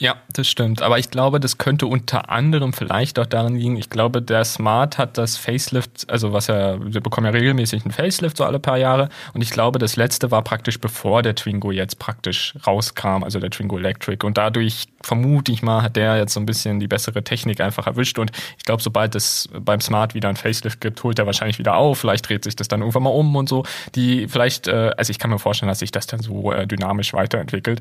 [0.00, 0.82] Ja, das stimmt.
[0.82, 3.76] Aber ich glaube, das könnte unter anderem vielleicht auch daran liegen.
[3.76, 7.92] Ich glaube, der Smart hat das Facelift, also was ja, wir bekommen ja regelmäßig einen
[7.92, 9.10] Facelift so alle paar Jahre.
[9.32, 13.50] Und ich glaube, das letzte war praktisch bevor der Twingo jetzt praktisch rauskam, also der
[13.50, 14.26] Twingo Electric.
[14.26, 17.86] Und dadurch vermute ich mal, hat der jetzt so ein bisschen die bessere Technik einfach
[17.86, 18.18] erwischt.
[18.18, 21.76] Und ich glaube, sobald es beim Smart wieder ein Facelift gibt, holt er wahrscheinlich wieder
[21.76, 22.00] auf.
[22.00, 23.64] Vielleicht dreht sich das dann irgendwann mal um und so.
[23.94, 27.12] Die vielleicht, äh, also ich kann mir vorstellen, dass sich das dann so äh, dynamisch
[27.12, 27.80] weiterentwickelt.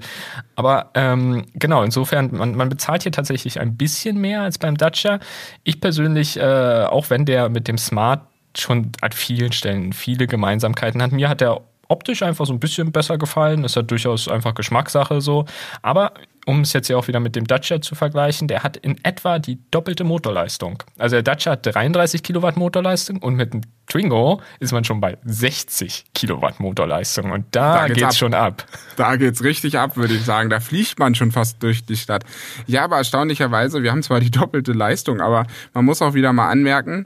[0.56, 4.78] Aber ähm, genau, insofern insofern, man, man bezahlt hier tatsächlich ein bisschen mehr als beim
[4.78, 5.20] Dacia.
[5.64, 8.22] Ich persönlich, äh, auch wenn der mit dem Smart
[8.58, 12.92] schon an vielen Stellen viele Gemeinsamkeiten hat, mir hat der optisch einfach so ein bisschen
[12.92, 13.64] besser gefallen.
[13.64, 15.46] Das ist ja durchaus einfach Geschmackssache so.
[15.82, 16.14] Aber
[16.46, 19.40] um es jetzt ja auch wieder mit dem Dacia zu vergleichen, der hat in etwa
[19.40, 20.84] die doppelte Motorleistung.
[20.98, 25.18] Also der Dacia hat 33 Kilowatt Motorleistung und mit dem Twingo ist man schon bei
[25.26, 28.16] 60 Kilowatt Motorleistung und da, da geht's, geht's ab.
[28.16, 28.66] schon ab.
[28.96, 30.50] Da geht's richtig ab, würde ich sagen.
[30.50, 32.24] Da fliegt man schon fast durch die Stadt.
[32.68, 36.50] Ja, aber erstaunlicherweise, wir haben zwar die doppelte Leistung, aber man muss auch wieder mal
[36.50, 37.06] anmerken,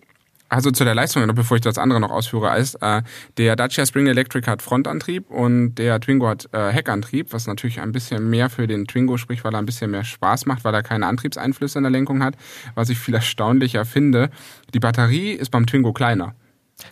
[0.55, 3.01] also zu der Leistung, bevor ich das andere noch ausführe, ist, äh,
[3.37, 7.91] der Dacia Spring Electric hat Frontantrieb und der Twingo hat äh, Heckantrieb, was natürlich ein
[7.91, 10.81] bisschen mehr für den Twingo spricht, weil er ein bisschen mehr Spaß macht, weil er
[10.81, 12.35] keine Antriebseinflüsse in der Lenkung hat.
[12.73, 14.29] Was ich viel erstaunlicher finde,
[14.73, 16.35] die Batterie ist beim Twingo kleiner.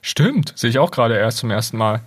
[0.02, 2.02] Stimmt, sehe ich auch gerade erst zum ersten Mal.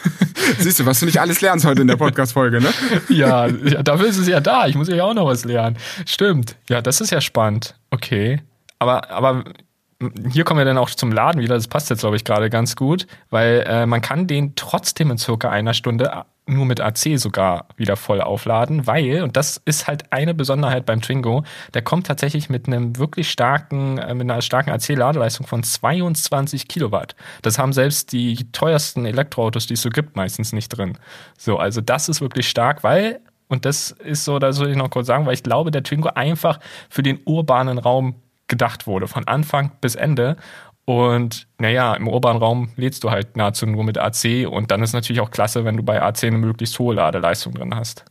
[0.58, 2.72] Siehst du, was du nicht alles lernst heute in der Podcast-Folge, ne?
[3.10, 4.66] ja, ja, dafür ist es ja da.
[4.68, 5.76] Ich muss ja auch noch was lernen.
[6.06, 6.56] Stimmt.
[6.70, 7.74] Ja, das ist ja spannend.
[7.90, 8.40] Okay.
[8.78, 9.44] Aber, aber
[10.30, 11.54] hier kommen wir dann auch zum Laden wieder.
[11.54, 15.18] Das passt jetzt, glaube ich, gerade ganz gut, weil äh, man kann den trotzdem in
[15.18, 20.12] circa einer Stunde nur mit AC sogar wieder voll aufladen, weil, und das ist halt
[20.12, 24.70] eine Besonderheit beim Twingo, der kommt tatsächlich mit einem wirklich starken, äh, mit einer starken
[24.70, 27.16] AC-Ladeleistung von 22 Kilowatt.
[27.42, 30.98] Das haben selbst die teuersten Elektroautos, die es so gibt, meistens nicht drin.
[31.38, 34.90] So, also das ist wirklich stark, weil und das ist so, da soll ich noch
[34.90, 38.16] kurz sagen, weil ich glaube, der Twingo einfach für den urbanen Raum
[38.48, 40.36] gedacht wurde, von Anfang bis Ende.
[40.84, 44.92] Und naja, im urbanen Raum lädst du halt nahezu nur mit AC und dann ist
[44.92, 48.04] natürlich auch klasse, wenn du bei AC eine möglichst hohe Ladeleistung drin hast.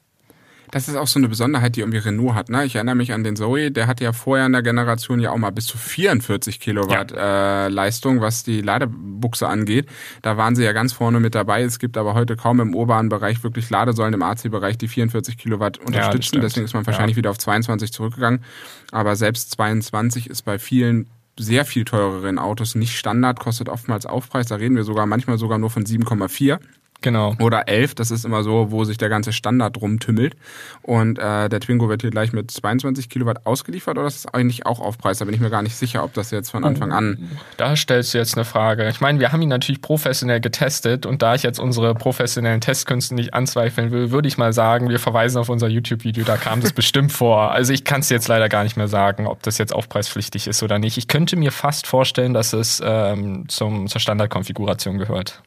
[0.73, 2.49] Das ist auch so eine Besonderheit, die irgendwie Renault hat.
[2.49, 2.65] Ne?
[2.65, 5.37] Ich erinnere mich an den Zoe, der hatte ja vorher in der Generation ja auch
[5.37, 7.65] mal bis zu 44 Kilowatt ja.
[7.65, 9.87] äh, Leistung, was die Ladebuchse angeht.
[10.23, 11.61] Da waren sie ja ganz vorne mit dabei.
[11.61, 15.77] Es gibt aber heute kaum im urbanen Bereich wirklich Ladesäulen im AC-Bereich, die 44 Kilowatt
[15.77, 16.37] unterstützen.
[16.37, 17.19] Ja, Deswegen ist man wahrscheinlich ja.
[17.19, 18.43] wieder auf 22 zurückgegangen.
[18.91, 21.07] Aber selbst 22 ist bei vielen
[21.37, 24.47] sehr viel teureren Autos nicht Standard, kostet oftmals Aufpreis.
[24.47, 26.59] Da reden wir sogar manchmal sogar nur von 7,4.
[27.03, 27.35] Genau.
[27.41, 30.35] Oder 11, das ist immer so, wo sich der ganze Standard rumtümmelt.
[30.81, 34.65] Und äh, der Twingo wird hier gleich mit 22 Kilowatt ausgeliefert oder ist das eigentlich
[34.65, 35.17] auch Aufpreis?
[35.17, 37.29] Da bin ich mir gar nicht sicher, ob das jetzt von Anfang an.
[37.57, 38.87] Da stellst du jetzt eine Frage.
[38.87, 43.15] Ich meine, wir haben ihn natürlich professionell getestet und da ich jetzt unsere professionellen Testkünste
[43.15, 46.71] nicht anzweifeln will, würde ich mal sagen, wir verweisen auf unser YouTube-Video, da kam das
[46.73, 47.51] bestimmt vor.
[47.51, 50.63] Also ich kann es jetzt leider gar nicht mehr sagen, ob das jetzt aufpreispflichtig ist
[50.63, 50.97] oder nicht.
[50.97, 55.43] Ich könnte mir fast vorstellen, dass es ähm, zum, zur Standardkonfiguration gehört.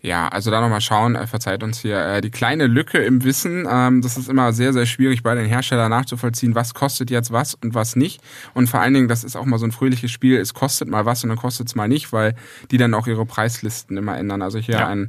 [0.00, 3.66] Ja, also da nochmal schauen, äh, verzeiht uns hier äh, die kleine Lücke im Wissen.
[3.68, 7.54] Ähm, das ist immer sehr, sehr schwierig bei den Herstellern nachzuvollziehen, was kostet jetzt was
[7.54, 8.20] und was nicht.
[8.54, 11.04] Und vor allen Dingen, das ist auch mal so ein fröhliches Spiel, es kostet mal
[11.04, 12.36] was und dann kostet es mal nicht, weil
[12.70, 14.40] die dann auch ihre Preislisten immer ändern.
[14.40, 14.86] Also hier ja.
[14.86, 15.08] ein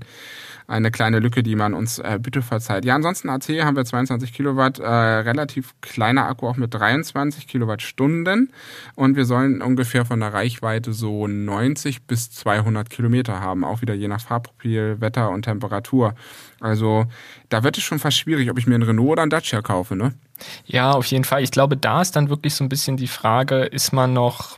[0.70, 2.86] eine kleine Lücke, die man uns äh, bitte verzeiht.
[2.86, 8.54] Ja, ansonsten AC haben wir 22 Kilowatt, äh, relativ kleiner Akku auch mit 23 Kilowattstunden
[8.96, 13.96] und wir sollen ungefähr von der Reichweite so 90 bis 200 Kilometer haben, auch wieder
[13.96, 16.14] je nach Fahrprofil, Wetter und Temperatur.
[16.60, 17.06] Also
[17.50, 19.96] da wird es schon fast schwierig, ob ich mir einen Renault oder einen Dacia kaufe,
[19.96, 20.14] ne?
[20.66, 21.42] Ja, auf jeden Fall.
[21.42, 24.58] Ich glaube, da ist dann wirklich so ein bisschen die Frage, ist man noch,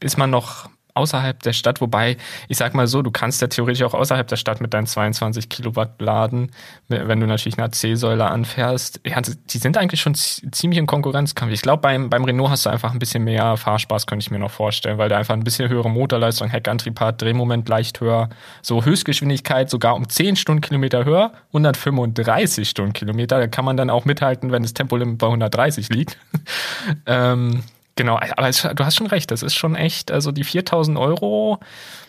[0.00, 2.16] ist man noch außerhalb der Stadt, wobei
[2.48, 5.48] ich sag mal so, du kannst ja theoretisch auch außerhalb der Stadt mit deinen 22
[5.48, 6.50] Kilowatt laden,
[6.88, 9.00] wenn du natürlich eine C-Säule anfährst.
[9.04, 11.52] Ja, die sind eigentlich schon ziemlich im Konkurrenzkampf.
[11.52, 14.38] Ich glaube, beim, beim Renault hast du einfach ein bisschen mehr Fahrspaß, könnte ich mir
[14.38, 18.28] noch vorstellen, weil der einfach ein bisschen höhere Motorleistung, Heckantrieb hat, Drehmoment leicht höher,
[18.62, 23.38] so Höchstgeschwindigkeit sogar um 10 Stundenkilometer höher, 135 Stundenkilometer.
[23.38, 26.18] Da kann man dann auch mithalten, wenn das Tempolimit bei 130 liegt.
[27.06, 27.64] ähm,
[27.96, 31.60] Genau, aber es, du hast schon recht, das ist schon echt, also die 4000 Euro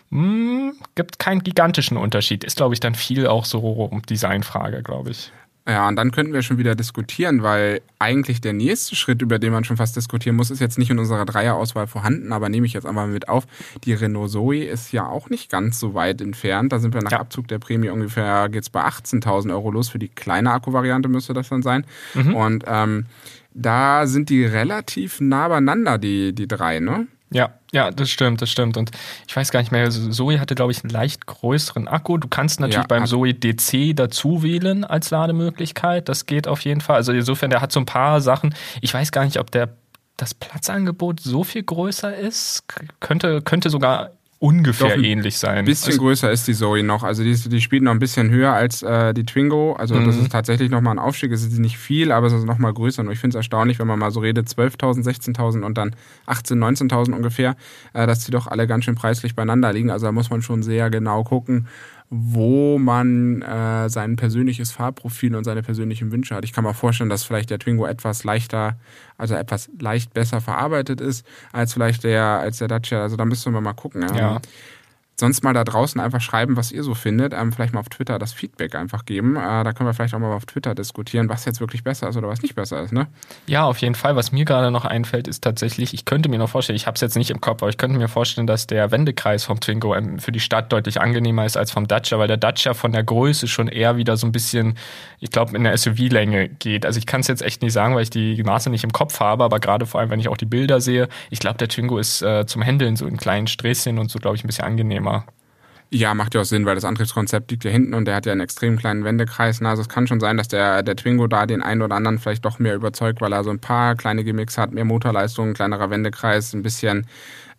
[0.09, 2.43] mh, hm, gibt keinen gigantischen Unterschied.
[2.43, 5.31] Ist, glaube ich, dann viel auch so Designfrage, glaube ich.
[5.67, 9.51] Ja, und dann könnten wir schon wieder diskutieren, weil eigentlich der nächste Schritt, über den
[9.51, 12.73] man schon fast diskutieren muss, ist jetzt nicht in unserer Dreierauswahl vorhanden, aber nehme ich
[12.73, 13.47] jetzt einmal mit auf.
[13.83, 16.71] Die Renault Zoe ist ja auch nicht ganz so weit entfernt.
[16.71, 17.19] Da sind wir nach ja.
[17.19, 19.89] Abzug der Prämie ungefähr, geht's bei 18.000 Euro los.
[19.89, 21.83] Für die kleine Akkuvariante müsste das dann sein.
[22.13, 22.35] Mhm.
[22.35, 23.07] Und ähm,
[23.55, 27.07] da sind die relativ nah beieinander, die, die drei, ne?
[27.31, 28.77] Ja, ja, das stimmt, das stimmt.
[28.77, 28.91] Und
[29.27, 32.17] ich weiß gar nicht mehr, Zoe hatte, glaube ich, einen leicht größeren Akku.
[32.17, 36.07] Du kannst natürlich ja, beim Zoe DC dazu wählen als Lademöglichkeit.
[36.07, 36.97] Das geht auf jeden Fall.
[36.97, 38.53] Also insofern, der hat so ein paar Sachen.
[38.81, 39.75] Ich weiß gar nicht, ob der
[40.17, 42.63] das Platzangebot so viel größer ist.
[42.99, 44.11] Könnte, könnte sogar
[44.45, 45.57] ungefähr ähnlich sein.
[45.57, 47.01] Ein bisschen also, größer ist die Zoe noch.
[47.01, 49.73] Also die, die spielt noch ein bisschen höher als äh, die Twingo.
[49.73, 50.05] Also mhm.
[50.05, 51.31] das ist tatsächlich nochmal ein Aufstieg.
[51.31, 53.01] Es ist nicht viel, aber es ist nochmal größer.
[53.01, 55.95] Und ich finde es erstaunlich, wenn man mal so redet, 12.000, 16.000 und dann
[56.27, 57.55] 18.000, 19.000 ungefähr,
[57.93, 59.89] äh, dass die doch alle ganz schön preislich beieinander liegen.
[59.89, 61.67] Also da muss man schon sehr genau gucken
[62.17, 66.45] wo man äh, sein persönliches Fahrprofil und seine persönlichen Wünsche hat.
[66.45, 68.77] Ich kann mir vorstellen, dass vielleicht der Twingo etwas leichter,
[69.17, 73.01] also etwas leicht besser verarbeitet ist als vielleicht der als der Dacia.
[73.01, 74.01] Also da müssen wir mal gucken.
[74.15, 74.41] Ja.
[75.19, 77.33] Sonst mal da draußen einfach schreiben, was ihr so findet.
[77.33, 79.35] Ähm, vielleicht mal auf Twitter das Feedback einfach geben.
[79.35, 82.17] Äh, da können wir vielleicht auch mal auf Twitter diskutieren, was jetzt wirklich besser ist
[82.17, 82.91] oder was nicht besser ist.
[82.91, 83.07] Ne?
[83.47, 84.15] Ja, auf jeden Fall.
[84.15, 87.01] Was mir gerade noch einfällt, ist tatsächlich, ich könnte mir noch vorstellen, ich habe es
[87.01, 90.19] jetzt nicht im Kopf, aber ich könnte mir vorstellen, dass der Wendekreis vom Twingo ähm,
[90.19, 93.47] für die Stadt deutlich angenehmer ist als vom Dacia, weil der Dacia von der Größe
[93.47, 94.77] schon eher wieder so ein bisschen,
[95.19, 96.85] ich glaube, in der SUV-Länge geht.
[96.85, 99.19] Also ich kann es jetzt echt nicht sagen, weil ich die Maße nicht im Kopf
[99.21, 101.97] habe, aber gerade vor allem, wenn ich auch die Bilder sehe, ich glaube, der Twingo
[101.97, 105.04] ist äh, zum Händeln so in kleinen Sträßchen und so, glaube ich, ein bisschen angenehmer.
[105.05, 105.25] Thema.
[105.91, 108.31] Ja, macht ja auch Sinn, weil das Antriebskonzept liegt ja hinten und der hat ja
[108.31, 109.61] einen extrem kleinen Wendekreis.
[109.61, 112.43] Also es kann schon sein, dass der, der Twingo da den einen oder anderen vielleicht
[112.43, 116.53] doch mehr überzeugt, weil er so ein paar kleine Gimmicks hat, mehr Motorleistung, kleinerer Wendekreis,
[116.53, 117.05] ein bisschen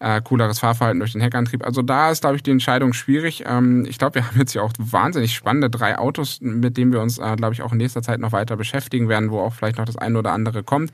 [0.00, 1.64] äh, cooleres Fahrverhalten durch den Heckantrieb.
[1.64, 3.44] Also da ist, glaube ich, die Entscheidung schwierig.
[3.46, 7.00] Ähm, ich glaube, wir haben jetzt hier auch wahnsinnig spannende drei Autos, mit denen wir
[7.00, 9.78] uns, äh, glaube ich, auch in nächster Zeit noch weiter beschäftigen werden, wo auch vielleicht
[9.78, 10.92] noch das eine oder andere kommt.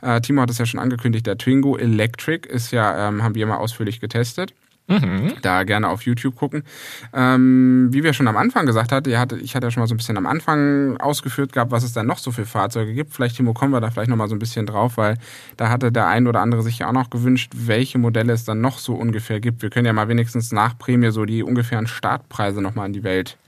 [0.00, 3.46] Äh, Timo hat es ja schon angekündigt, der Twingo Electric ist ja, ähm, haben wir
[3.46, 4.54] mal ausführlich getestet.
[4.90, 5.34] Mhm.
[5.42, 6.64] Da gerne auf YouTube gucken.
[7.12, 9.94] Ähm, wie wir schon am Anfang gesagt hatten, hatte, ich hatte ja schon mal so
[9.94, 13.14] ein bisschen am Anfang ausgeführt gehabt, was es da noch so für Fahrzeuge gibt.
[13.14, 15.16] Vielleicht, Timo, kommen wir da vielleicht noch mal so ein bisschen drauf, weil
[15.56, 18.60] da hatte der ein oder andere sich ja auch noch gewünscht, welche Modelle es dann
[18.60, 19.62] noch so ungefähr gibt.
[19.62, 23.04] Wir können ja mal wenigstens nach Prämie so die ungefähren Startpreise noch mal in die
[23.04, 23.38] Welt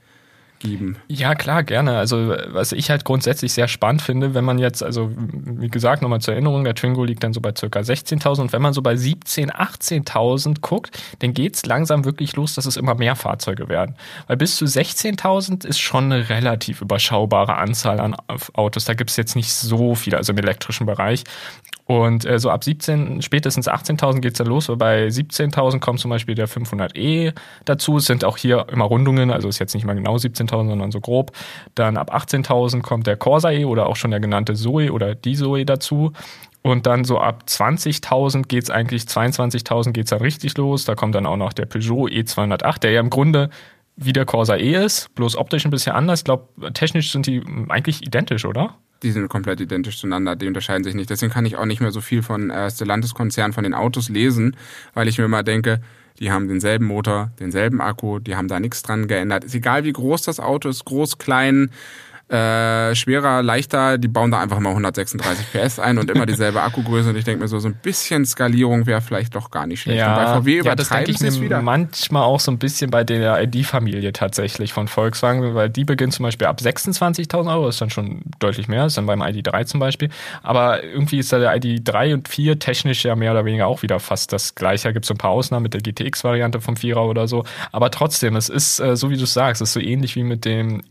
[0.63, 0.97] geben.
[1.07, 1.97] Ja, klar, gerne.
[1.97, 6.21] Also, was ich halt grundsätzlich sehr spannend finde, wenn man jetzt, also, wie gesagt, nochmal
[6.21, 8.93] zur Erinnerung, der Twingo liegt dann so bei circa 16.000 und wenn man so bei
[8.93, 13.95] 17.000, 18.000 guckt, dann geht's langsam wirklich los, dass es immer mehr Fahrzeuge werden.
[14.27, 18.15] Weil bis zu 16.000 ist schon eine relativ überschaubare Anzahl an
[18.53, 18.85] Autos.
[18.85, 21.23] Da gibt's jetzt nicht so viele, also im elektrischen Bereich.
[21.85, 24.71] Und äh, so ab 17, spätestens 18.000 geht's dann los.
[24.77, 27.33] Bei 17.000 kommt zum Beispiel der 500e
[27.65, 27.97] dazu.
[27.97, 31.01] Es sind auch hier immer Rundungen, also ist jetzt nicht mal genau 17.000, sondern so
[31.01, 31.31] grob.
[31.75, 35.35] Dann ab 18.000 kommt der Corsa E oder auch schon der genannte Zoe oder die
[35.35, 36.13] Zoe dazu.
[36.61, 40.85] Und dann so ab 20.000 geht's eigentlich, 22.000 geht's dann richtig los.
[40.85, 43.49] Da kommt dann auch noch der Peugeot E208, der ja im Grunde
[43.97, 46.21] wie der Corsa E ist, bloß optisch ein bisschen anders.
[46.21, 48.75] Ich glaube, technisch sind die eigentlich identisch, oder?
[49.03, 51.09] Die sind komplett identisch zueinander, die unterscheiden sich nicht.
[51.09, 54.55] Deswegen kann ich auch nicht mehr so viel von äh, Stellantis-Konzern von den Autos lesen,
[54.93, 55.81] weil ich mir immer denke,
[56.19, 59.43] die haben denselben Motor, denselben Akku, die haben da nichts dran geändert.
[59.43, 61.69] Ist egal, wie groß das Auto ist, groß, klein,
[62.33, 67.09] äh, schwerer, leichter, die bauen da einfach mal 136 PS ein und immer dieselbe Akkugröße.
[67.09, 69.99] Und ich denke mir so, so ein bisschen Skalierung wäre vielleicht doch gar nicht schlecht.
[69.99, 71.61] Ja, und bei VW ja, das denke ich mir wieder.
[71.61, 76.23] manchmal auch so ein bisschen bei der ID-Familie tatsächlich von Volkswagen, weil die beginnt zum
[76.23, 80.09] Beispiel ab 26.000 Euro, ist dann schon deutlich mehr, ist dann beim ID3 zum Beispiel,
[80.41, 83.99] aber irgendwie ist da der ID3 und 4 technisch ja mehr oder weniger auch wieder
[83.99, 87.07] fast das gleiche, da gibt es so ein paar Ausnahmen mit der GTX-Variante vom 4er
[87.07, 90.15] oder so, aber trotzdem, es ist, äh, so wie du sagst, es ist so ähnlich
[90.15, 90.81] wie mit dem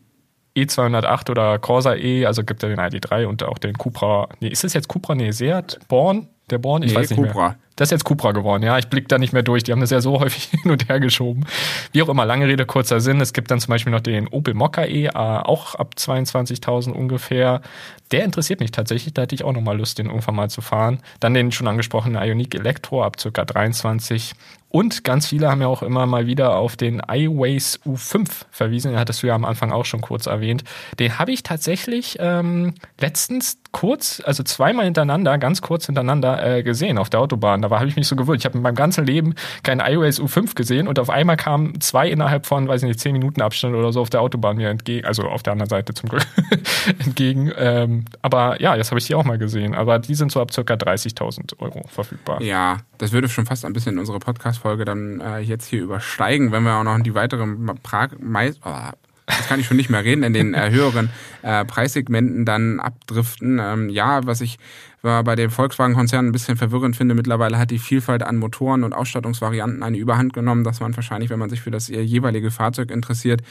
[0.57, 4.29] E208 oder Corsa E, also gibt ja den ID3 und auch den Cupra.
[4.41, 5.15] Nee, ist das jetzt Cupra?
[5.15, 5.79] Nee, Seat?
[5.89, 6.29] Born?
[6.51, 6.83] Der Born?
[6.83, 7.49] Ich nee, weiß nicht Cupra.
[7.49, 7.59] mehr.
[7.77, 8.77] Das ist jetzt Cupra geworden, ja.
[8.79, 9.63] Ich blicke da nicht mehr durch.
[9.63, 11.47] Die haben das ja so häufig hin und her geschoben.
[11.93, 13.21] Wie auch immer, lange Rede, kurzer Sinn.
[13.21, 17.63] Es gibt dann zum Beispiel noch den Opel Mokka E, äh, auch ab 22.000 ungefähr.
[18.11, 19.15] Der interessiert mich tatsächlich.
[19.15, 21.01] Da hätte ich auch nochmal Lust, den irgendwann mal zu fahren.
[21.21, 23.45] Dann den schon angesprochenen Ioniq Elektro ab ca.
[23.45, 24.35] 23
[24.73, 28.93] Und ganz viele haben ja auch immer mal wieder auf den iWays U5 verwiesen.
[28.93, 30.65] Den hattest du ja am Anfang auch schon kurz erwähnt.
[30.99, 36.99] Den habe ich tatsächlich ähm, letztens kurz, also zweimal hintereinander, ganz kurz hintereinander äh, gesehen
[36.99, 37.61] auf der Autobahn.
[37.61, 38.41] Da habe ich mich so gewöhnt.
[38.41, 42.09] Ich habe in meinem ganzen Leben keinen iOS U5 gesehen und auf einmal kamen zwei
[42.09, 45.07] innerhalb von, weiß ich nicht, zehn Minuten Abstand oder so auf der Autobahn mir entgegen,
[45.07, 46.27] also auf der anderen Seite zum Glück
[47.05, 47.51] entgegen.
[47.57, 49.75] Ähm, aber ja, jetzt habe ich die auch mal gesehen.
[49.75, 52.43] Aber die sind so ab circa 30.000 Euro verfügbar.
[52.43, 54.19] Ja, das würde schon fast ein bisschen unsere
[54.63, 58.91] Podcast-Folge dann äh, jetzt hier übersteigen, wenn wir auch noch die weiteren Prag Mais oh,
[59.27, 61.11] das kann ich schon nicht mehr reden, in den äh, höheren
[61.43, 63.61] äh, Preissegmenten dann abdriften.
[63.61, 64.59] Ähm, ja, was ich
[65.01, 68.93] war bei dem Volkswagen-Konzern ein bisschen verwirrend finde, mittlerweile hat die Vielfalt an Motoren und
[68.93, 73.43] Ausstattungsvarianten eine Überhand genommen, dass man wahrscheinlich, wenn man sich für das jeweilige Fahrzeug interessiert,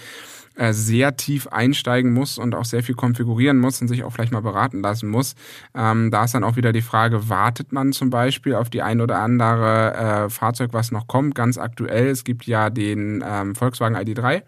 [0.55, 4.31] äh, sehr tief einsteigen muss und auch sehr viel konfigurieren muss und sich auch vielleicht
[4.31, 5.35] mal beraten lassen muss.
[5.75, 9.01] Ähm, da ist dann auch wieder die Frage, wartet man zum Beispiel auf die ein
[9.01, 11.35] oder andere äh, Fahrzeug, was noch kommt?
[11.35, 14.41] Ganz aktuell, es gibt ja den ähm, Volkswagen ID3 ja,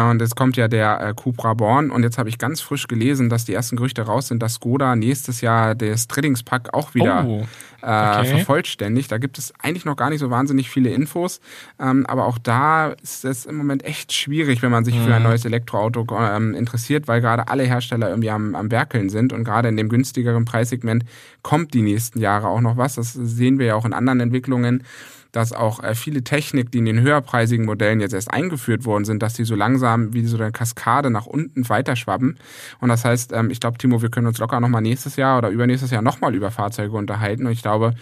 [0.00, 3.28] und jetzt kommt ja der äh, Cupra Born und jetzt habe ich ganz frisch gelesen,
[3.28, 7.46] dass die ersten Gerüchte raus sind, dass Skoda nächstes Jahr das Trainingspack auch wieder oh,
[7.82, 8.22] okay.
[8.22, 9.12] äh, vervollständigt.
[9.12, 11.40] Da gibt es eigentlich noch gar nicht so wahnsinnig viele Infos,
[11.78, 15.04] ähm, aber auch da ist es im Moment echt schwierig, wenn man sich mhm.
[15.04, 15.28] für ein mhm.
[15.28, 19.68] neues Elektroauto ähm, interessiert, weil gerade alle Hersteller irgendwie am, am Werkeln sind und gerade
[19.68, 21.04] in dem günstigeren Preissegment
[21.42, 22.94] kommt die nächsten Jahre auch noch was.
[22.94, 24.84] Das sehen wir ja auch in anderen Entwicklungen
[25.32, 29.22] dass auch äh, viele Technik, die in den höherpreisigen Modellen jetzt erst eingeführt worden sind,
[29.22, 32.38] dass die so langsam wie so eine Kaskade nach unten weiterschwappen.
[32.80, 35.48] Und das heißt, ähm, ich glaube, Timo, wir können uns locker nochmal nächstes Jahr oder
[35.48, 37.46] übernächstes Jahr nochmal über Fahrzeuge unterhalten.
[37.46, 37.94] Und ich glaube,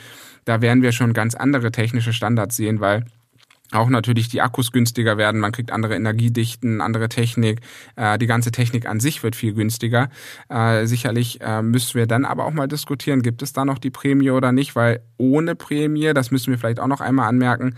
[0.44, 3.04] da werden wir schon ganz andere technische Standards sehen, weil
[3.72, 7.60] auch natürlich die Akkus günstiger werden, man kriegt andere Energiedichten, andere Technik,
[7.96, 10.08] äh, die ganze Technik an sich wird viel günstiger.
[10.48, 13.90] Äh, sicherlich äh, müssen wir dann aber auch mal diskutieren, gibt es da noch die
[13.90, 17.76] Prämie oder nicht, weil ohne Prämie, das müssen wir vielleicht auch noch einmal anmerken,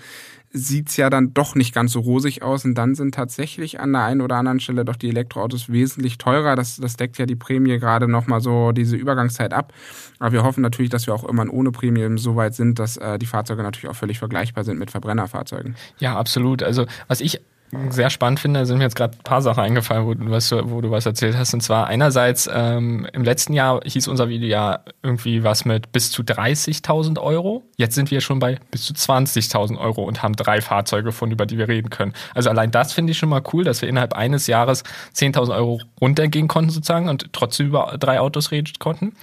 [0.53, 4.03] sieht's ja dann doch nicht ganz so rosig aus und dann sind tatsächlich an der
[4.03, 6.57] einen oder anderen Stelle doch die Elektroautos wesentlich teurer.
[6.57, 9.73] Das, das deckt ja die Prämie gerade nochmal so diese Übergangszeit ab.
[10.19, 13.19] Aber wir hoffen natürlich, dass wir auch immer ohne Prämie so weit sind, dass äh,
[13.19, 15.75] die Fahrzeuge natürlich auch völlig vergleichbar sind mit Verbrennerfahrzeugen.
[15.99, 16.63] Ja, absolut.
[16.63, 17.41] Also was ich
[17.89, 20.83] sehr spannend finde, sind mir jetzt gerade ein paar Sachen eingefallen, wo du was, wo
[20.83, 21.55] du was erzählt hast.
[21.55, 26.11] Und zwar einerseits, ähm, im letzten Jahr hieß unser Video ja irgendwie was mit bis
[26.11, 27.63] zu 30.000 Euro.
[27.77, 31.47] Jetzt sind wir schon bei bis zu 20.000 Euro und haben drei Fahrzeuge von, über
[31.47, 32.13] die wir reden können.
[32.35, 35.81] Also allein das finde ich schon mal cool, dass wir innerhalb eines Jahres 10.000 Euro
[35.99, 39.15] runtergehen konnten sozusagen und trotzdem über drei Autos reden konnten.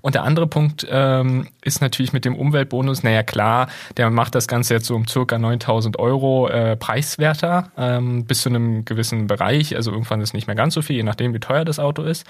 [0.00, 3.66] Und der andere Punkt ähm, ist natürlich mit dem Umweltbonus, naja klar,
[3.96, 7.72] der macht das Ganze jetzt so um circa 9.000 Euro äh, preiswerter.
[7.76, 9.76] Äh, ähm, bis zu einem gewissen Bereich.
[9.76, 12.26] Also irgendwann ist nicht mehr ganz so viel, je nachdem, wie teuer das Auto ist.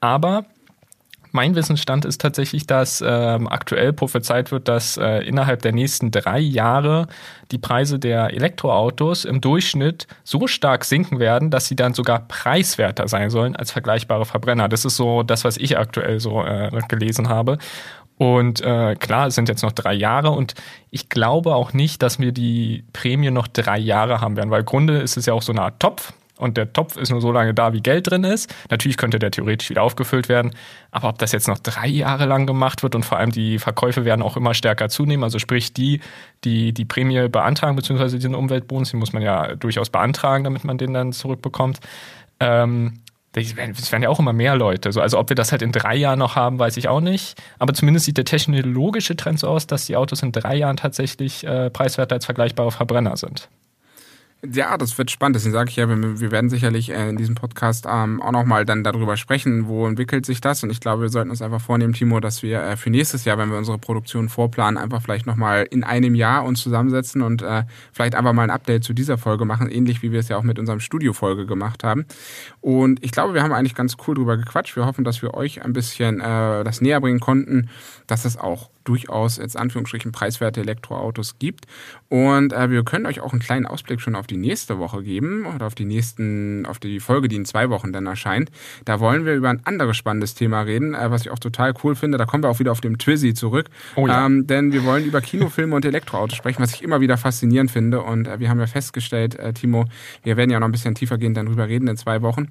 [0.00, 0.44] Aber
[1.32, 6.38] mein Wissensstand ist tatsächlich, dass ähm, aktuell prophezeit wird, dass äh, innerhalb der nächsten drei
[6.38, 7.06] Jahre
[7.50, 13.08] die Preise der Elektroautos im Durchschnitt so stark sinken werden, dass sie dann sogar preiswerter
[13.08, 14.68] sein sollen als vergleichbare Verbrenner.
[14.68, 17.56] Das ist so das, was ich aktuell so äh, gelesen habe.
[18.22, 20.54] Und äh, klar, es sind jetzt noch drei Jahre und
[20.90, 24.64] ich glaube auch nicht, dass wir die Prämie noch drei Jahre haben werden, weil im
[24.64, 27.32] Grunde ist es ja auch so eine Art Topf und der Topf ist nur so
[27.32, 28.54] lange da, wie Geld drin ist.
[28.70, 30.54] Natürlich könnte der theoretisch wieder aufgefüllt werden,
[30.92, 34.04] aber ob das jetzt noch drei Jahre lang gemacht wird und vor allem die Verkäufe
[34.04, 35.98] werden auch immer stärker zunehmen, also sprich die,
[36.44, 40.78] die die Prämie beantragen, beziehungsweise diesen Umweltbonus, den muss man ja durchaus beantragen, damit man
[40.78, 41.80] den dann zurückbekommt.
[42.38, 43.00] Ähm,
[43.34, 44.88] es werden ja auch immer mehr Leute.
[45.00, 47.40] also ob wir das halt in drei Jahren noch haben, weiß ich auch nicht.
[47.58, 51.44] Aber zumindest sieht der technologische Trend so aus, dass die Autos in drei Jahren tatsächlich
[51.44, 53.48] äh, preiswerter als vergleichbare Verbrenner sind.
[54.44, 55.36] Ja, das wird spannend.
[55.36, 58.82] Deswegen sage ich ja, wir, werden sicherlich äh, in diesem Podcast ähm, auch nochmal dann
[58.82, 60.64] darüber sprechen, wo entwickelt sich das.
[60.64, 63.38] Und ich glaube, wir sollten uns einfach vornehmen, Timo, dass wir äh, für nächstes Jahr,
[63.38, 67.62] wenn wir unsere Produktion vorplanen, einfach vielleicht nochmal in einem Jahr uns zusammensetzen und äh,
[67.92, 70.42] vielleicht einfach mal ein Update zu dieser Folge machen, ähnlich wie wir es ja auch
[70.42, 72.04] mit unserem Studio-Folge gemacht haben.
[72.60, 74.74] Und ich glaube, wir haben eigentlich ganz cool drüber gequatscht.
[74.74, 77.68] Wir hoffen, dass wir euch ein bisschen das näher bringen konnten,
[78.06, 81.66] dass es auch durchaus jetzt Anführungsstrichen preiswerte Elektroautos gibt.
[82.08, 85.46] Und äh, wir können euch auch einen kleinen Ausblick schon auf die nächste Woche geben
[85.46, 88.50] oder auf die nächsten, auf die Folge, die in zwei Wochen dann erscheint.
[88.84, 91.94] Da wollen wir über ein anderes spannendes Thema reden, äh, was ich auch total cool
[91.94, 92.18] finde.
[92.18, 93.68] Da kommen wir auch wieder auf dem Twizzy zurück.
[93.96, 94.26] Oh ja.
[94.26, 98.02] ähm, denn wir wollen über Kinofilme und Elektroautos sprechen, was ich immer wieder faszinierend finde.
[98.02, 99.86] Und äh, wir haben ja festgestellt, äh, Timo,
[100.22, 102.48] wir werden ja noch ein bisschen tiefer gehen, dann drüber reden in zwei Wochen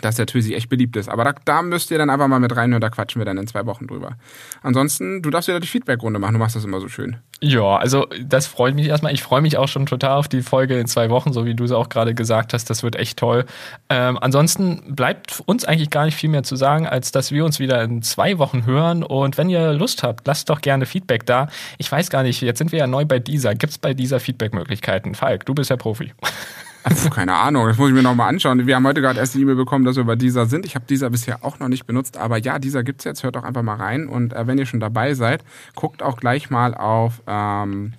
[0.00, 1.08] dass der Twizy echt beliebt ist.
[1.08, 3.46] Aber da, da müsst ihr dann einfach mal mit reinhören, da quatschen wir dann in
[3.46, 4.16] zwei Wochen drüber.
[4.62, 7.16] Ansonsten, du darfst wieder die Feedback-Runde machen, du machst das immer so schön.
[7.40, 9.12] Ja, also das freut mich erstmal.
[9.12, 11.64] Ich freue mich auch schon total auf die Folge in zwei Wochen, so wie du
[11.64, 12.68] es auch gerade gesagt hast.
[12.68, 13.44] Das wird echt toll.
[13.88, 17.60] Ähm, ansonsten bleibt uns eigentlich gar nicht viel mehr zu sagen, als dass wir uns
[17.60, 19.04] wieder in zwei Wochen hören.
[19.04, 21.48] Und wenn ihr Lust habt, lasst doch gerne Feedback da.
[21.78, 23.54] Ich weiß gar nicht, jetzt sind wir ja neu bei dieser.
[23.54, 25.14] Gibt es bei dieser Feedback-Möglichkeiten?
[25.14, 26.12] Falk, du bist ja Profi.
[26.88, 28.66] Puh, keine Ahnung, das muss ich mir nochmal anschauen.
[28.66, 30.66] Wir haben heute gerade erst die E-Mail bekommen, dass wir bei dieser sind.
[30.66, 33.22] Ich habe dieser bisher auch noch nicht benutzt, aber ja, dieser gibt's jetzt.
[33.22, 34.08] Hört doch einfach mal rein.
[34.08, 37.94] Und äh, wenn ihr schon dabei seid, guckt auch gleich mal auf ähm,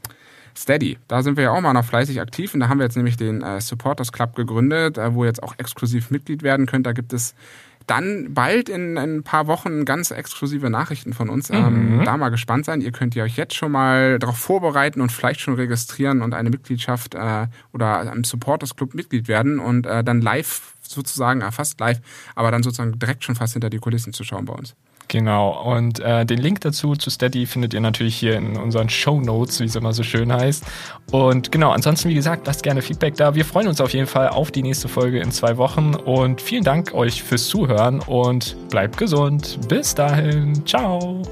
[0.60, 0.98] Steady.
[1.08, 3.16] Da sind wir ja auch mal noch fleißig aktiv und da haben wir jetzt nämlich
[3.16, 6.86] den äh, Supporters Club gegründet, äh, wo ihr jetzt auch exklusiv Mitglied werden könnt.
[6.86, 7.34] Da gibt es
[7.90, 11.50] dann bald in, in, ein paar Wochen ganz exklusive Nachrichten von uns.
[11.50, 12.06] Ähm, mhm.
[12.06, 12.82] da mal gespannt sein.
[12.82, 16.50] Ihr könnt ihr euch jetzt schon mal darauf vorbereiten und vielleicht schon registrieren und eine
[16.50, 21.80] Mitgliedschaft äh, oder am Supporters Club Mitglied werden und äh, dann live sozusagen, äh, fast
[21.80, 22.00] live,
[22.36, 24.76] aber dann sozusagen direkt schon fast hinter die Kulissen zu schauen bei uns.
[25.10, 25.60] Genau.
[25.64, 29.60] Und äh, den Link dazu zu Steady findet ihr natürlich hier in unseren Show Notes,
[29.60, 30.64] wie es immer so schön heißt.
[31.12, 33.34] Und genau, ansonsten, wie gesagt, lasst gerne Feedback da.
[33.34, 35.96] Wir freuen uns auf jeden Fall auf die nächste Folge in zwei Wochen.
[35.96, 39.60] Und vielen Dank euch fürs Zuhören und bleibt gesund.
[39.68, 40.64] Bis dahin.
[40.66, 41.24] Ciao.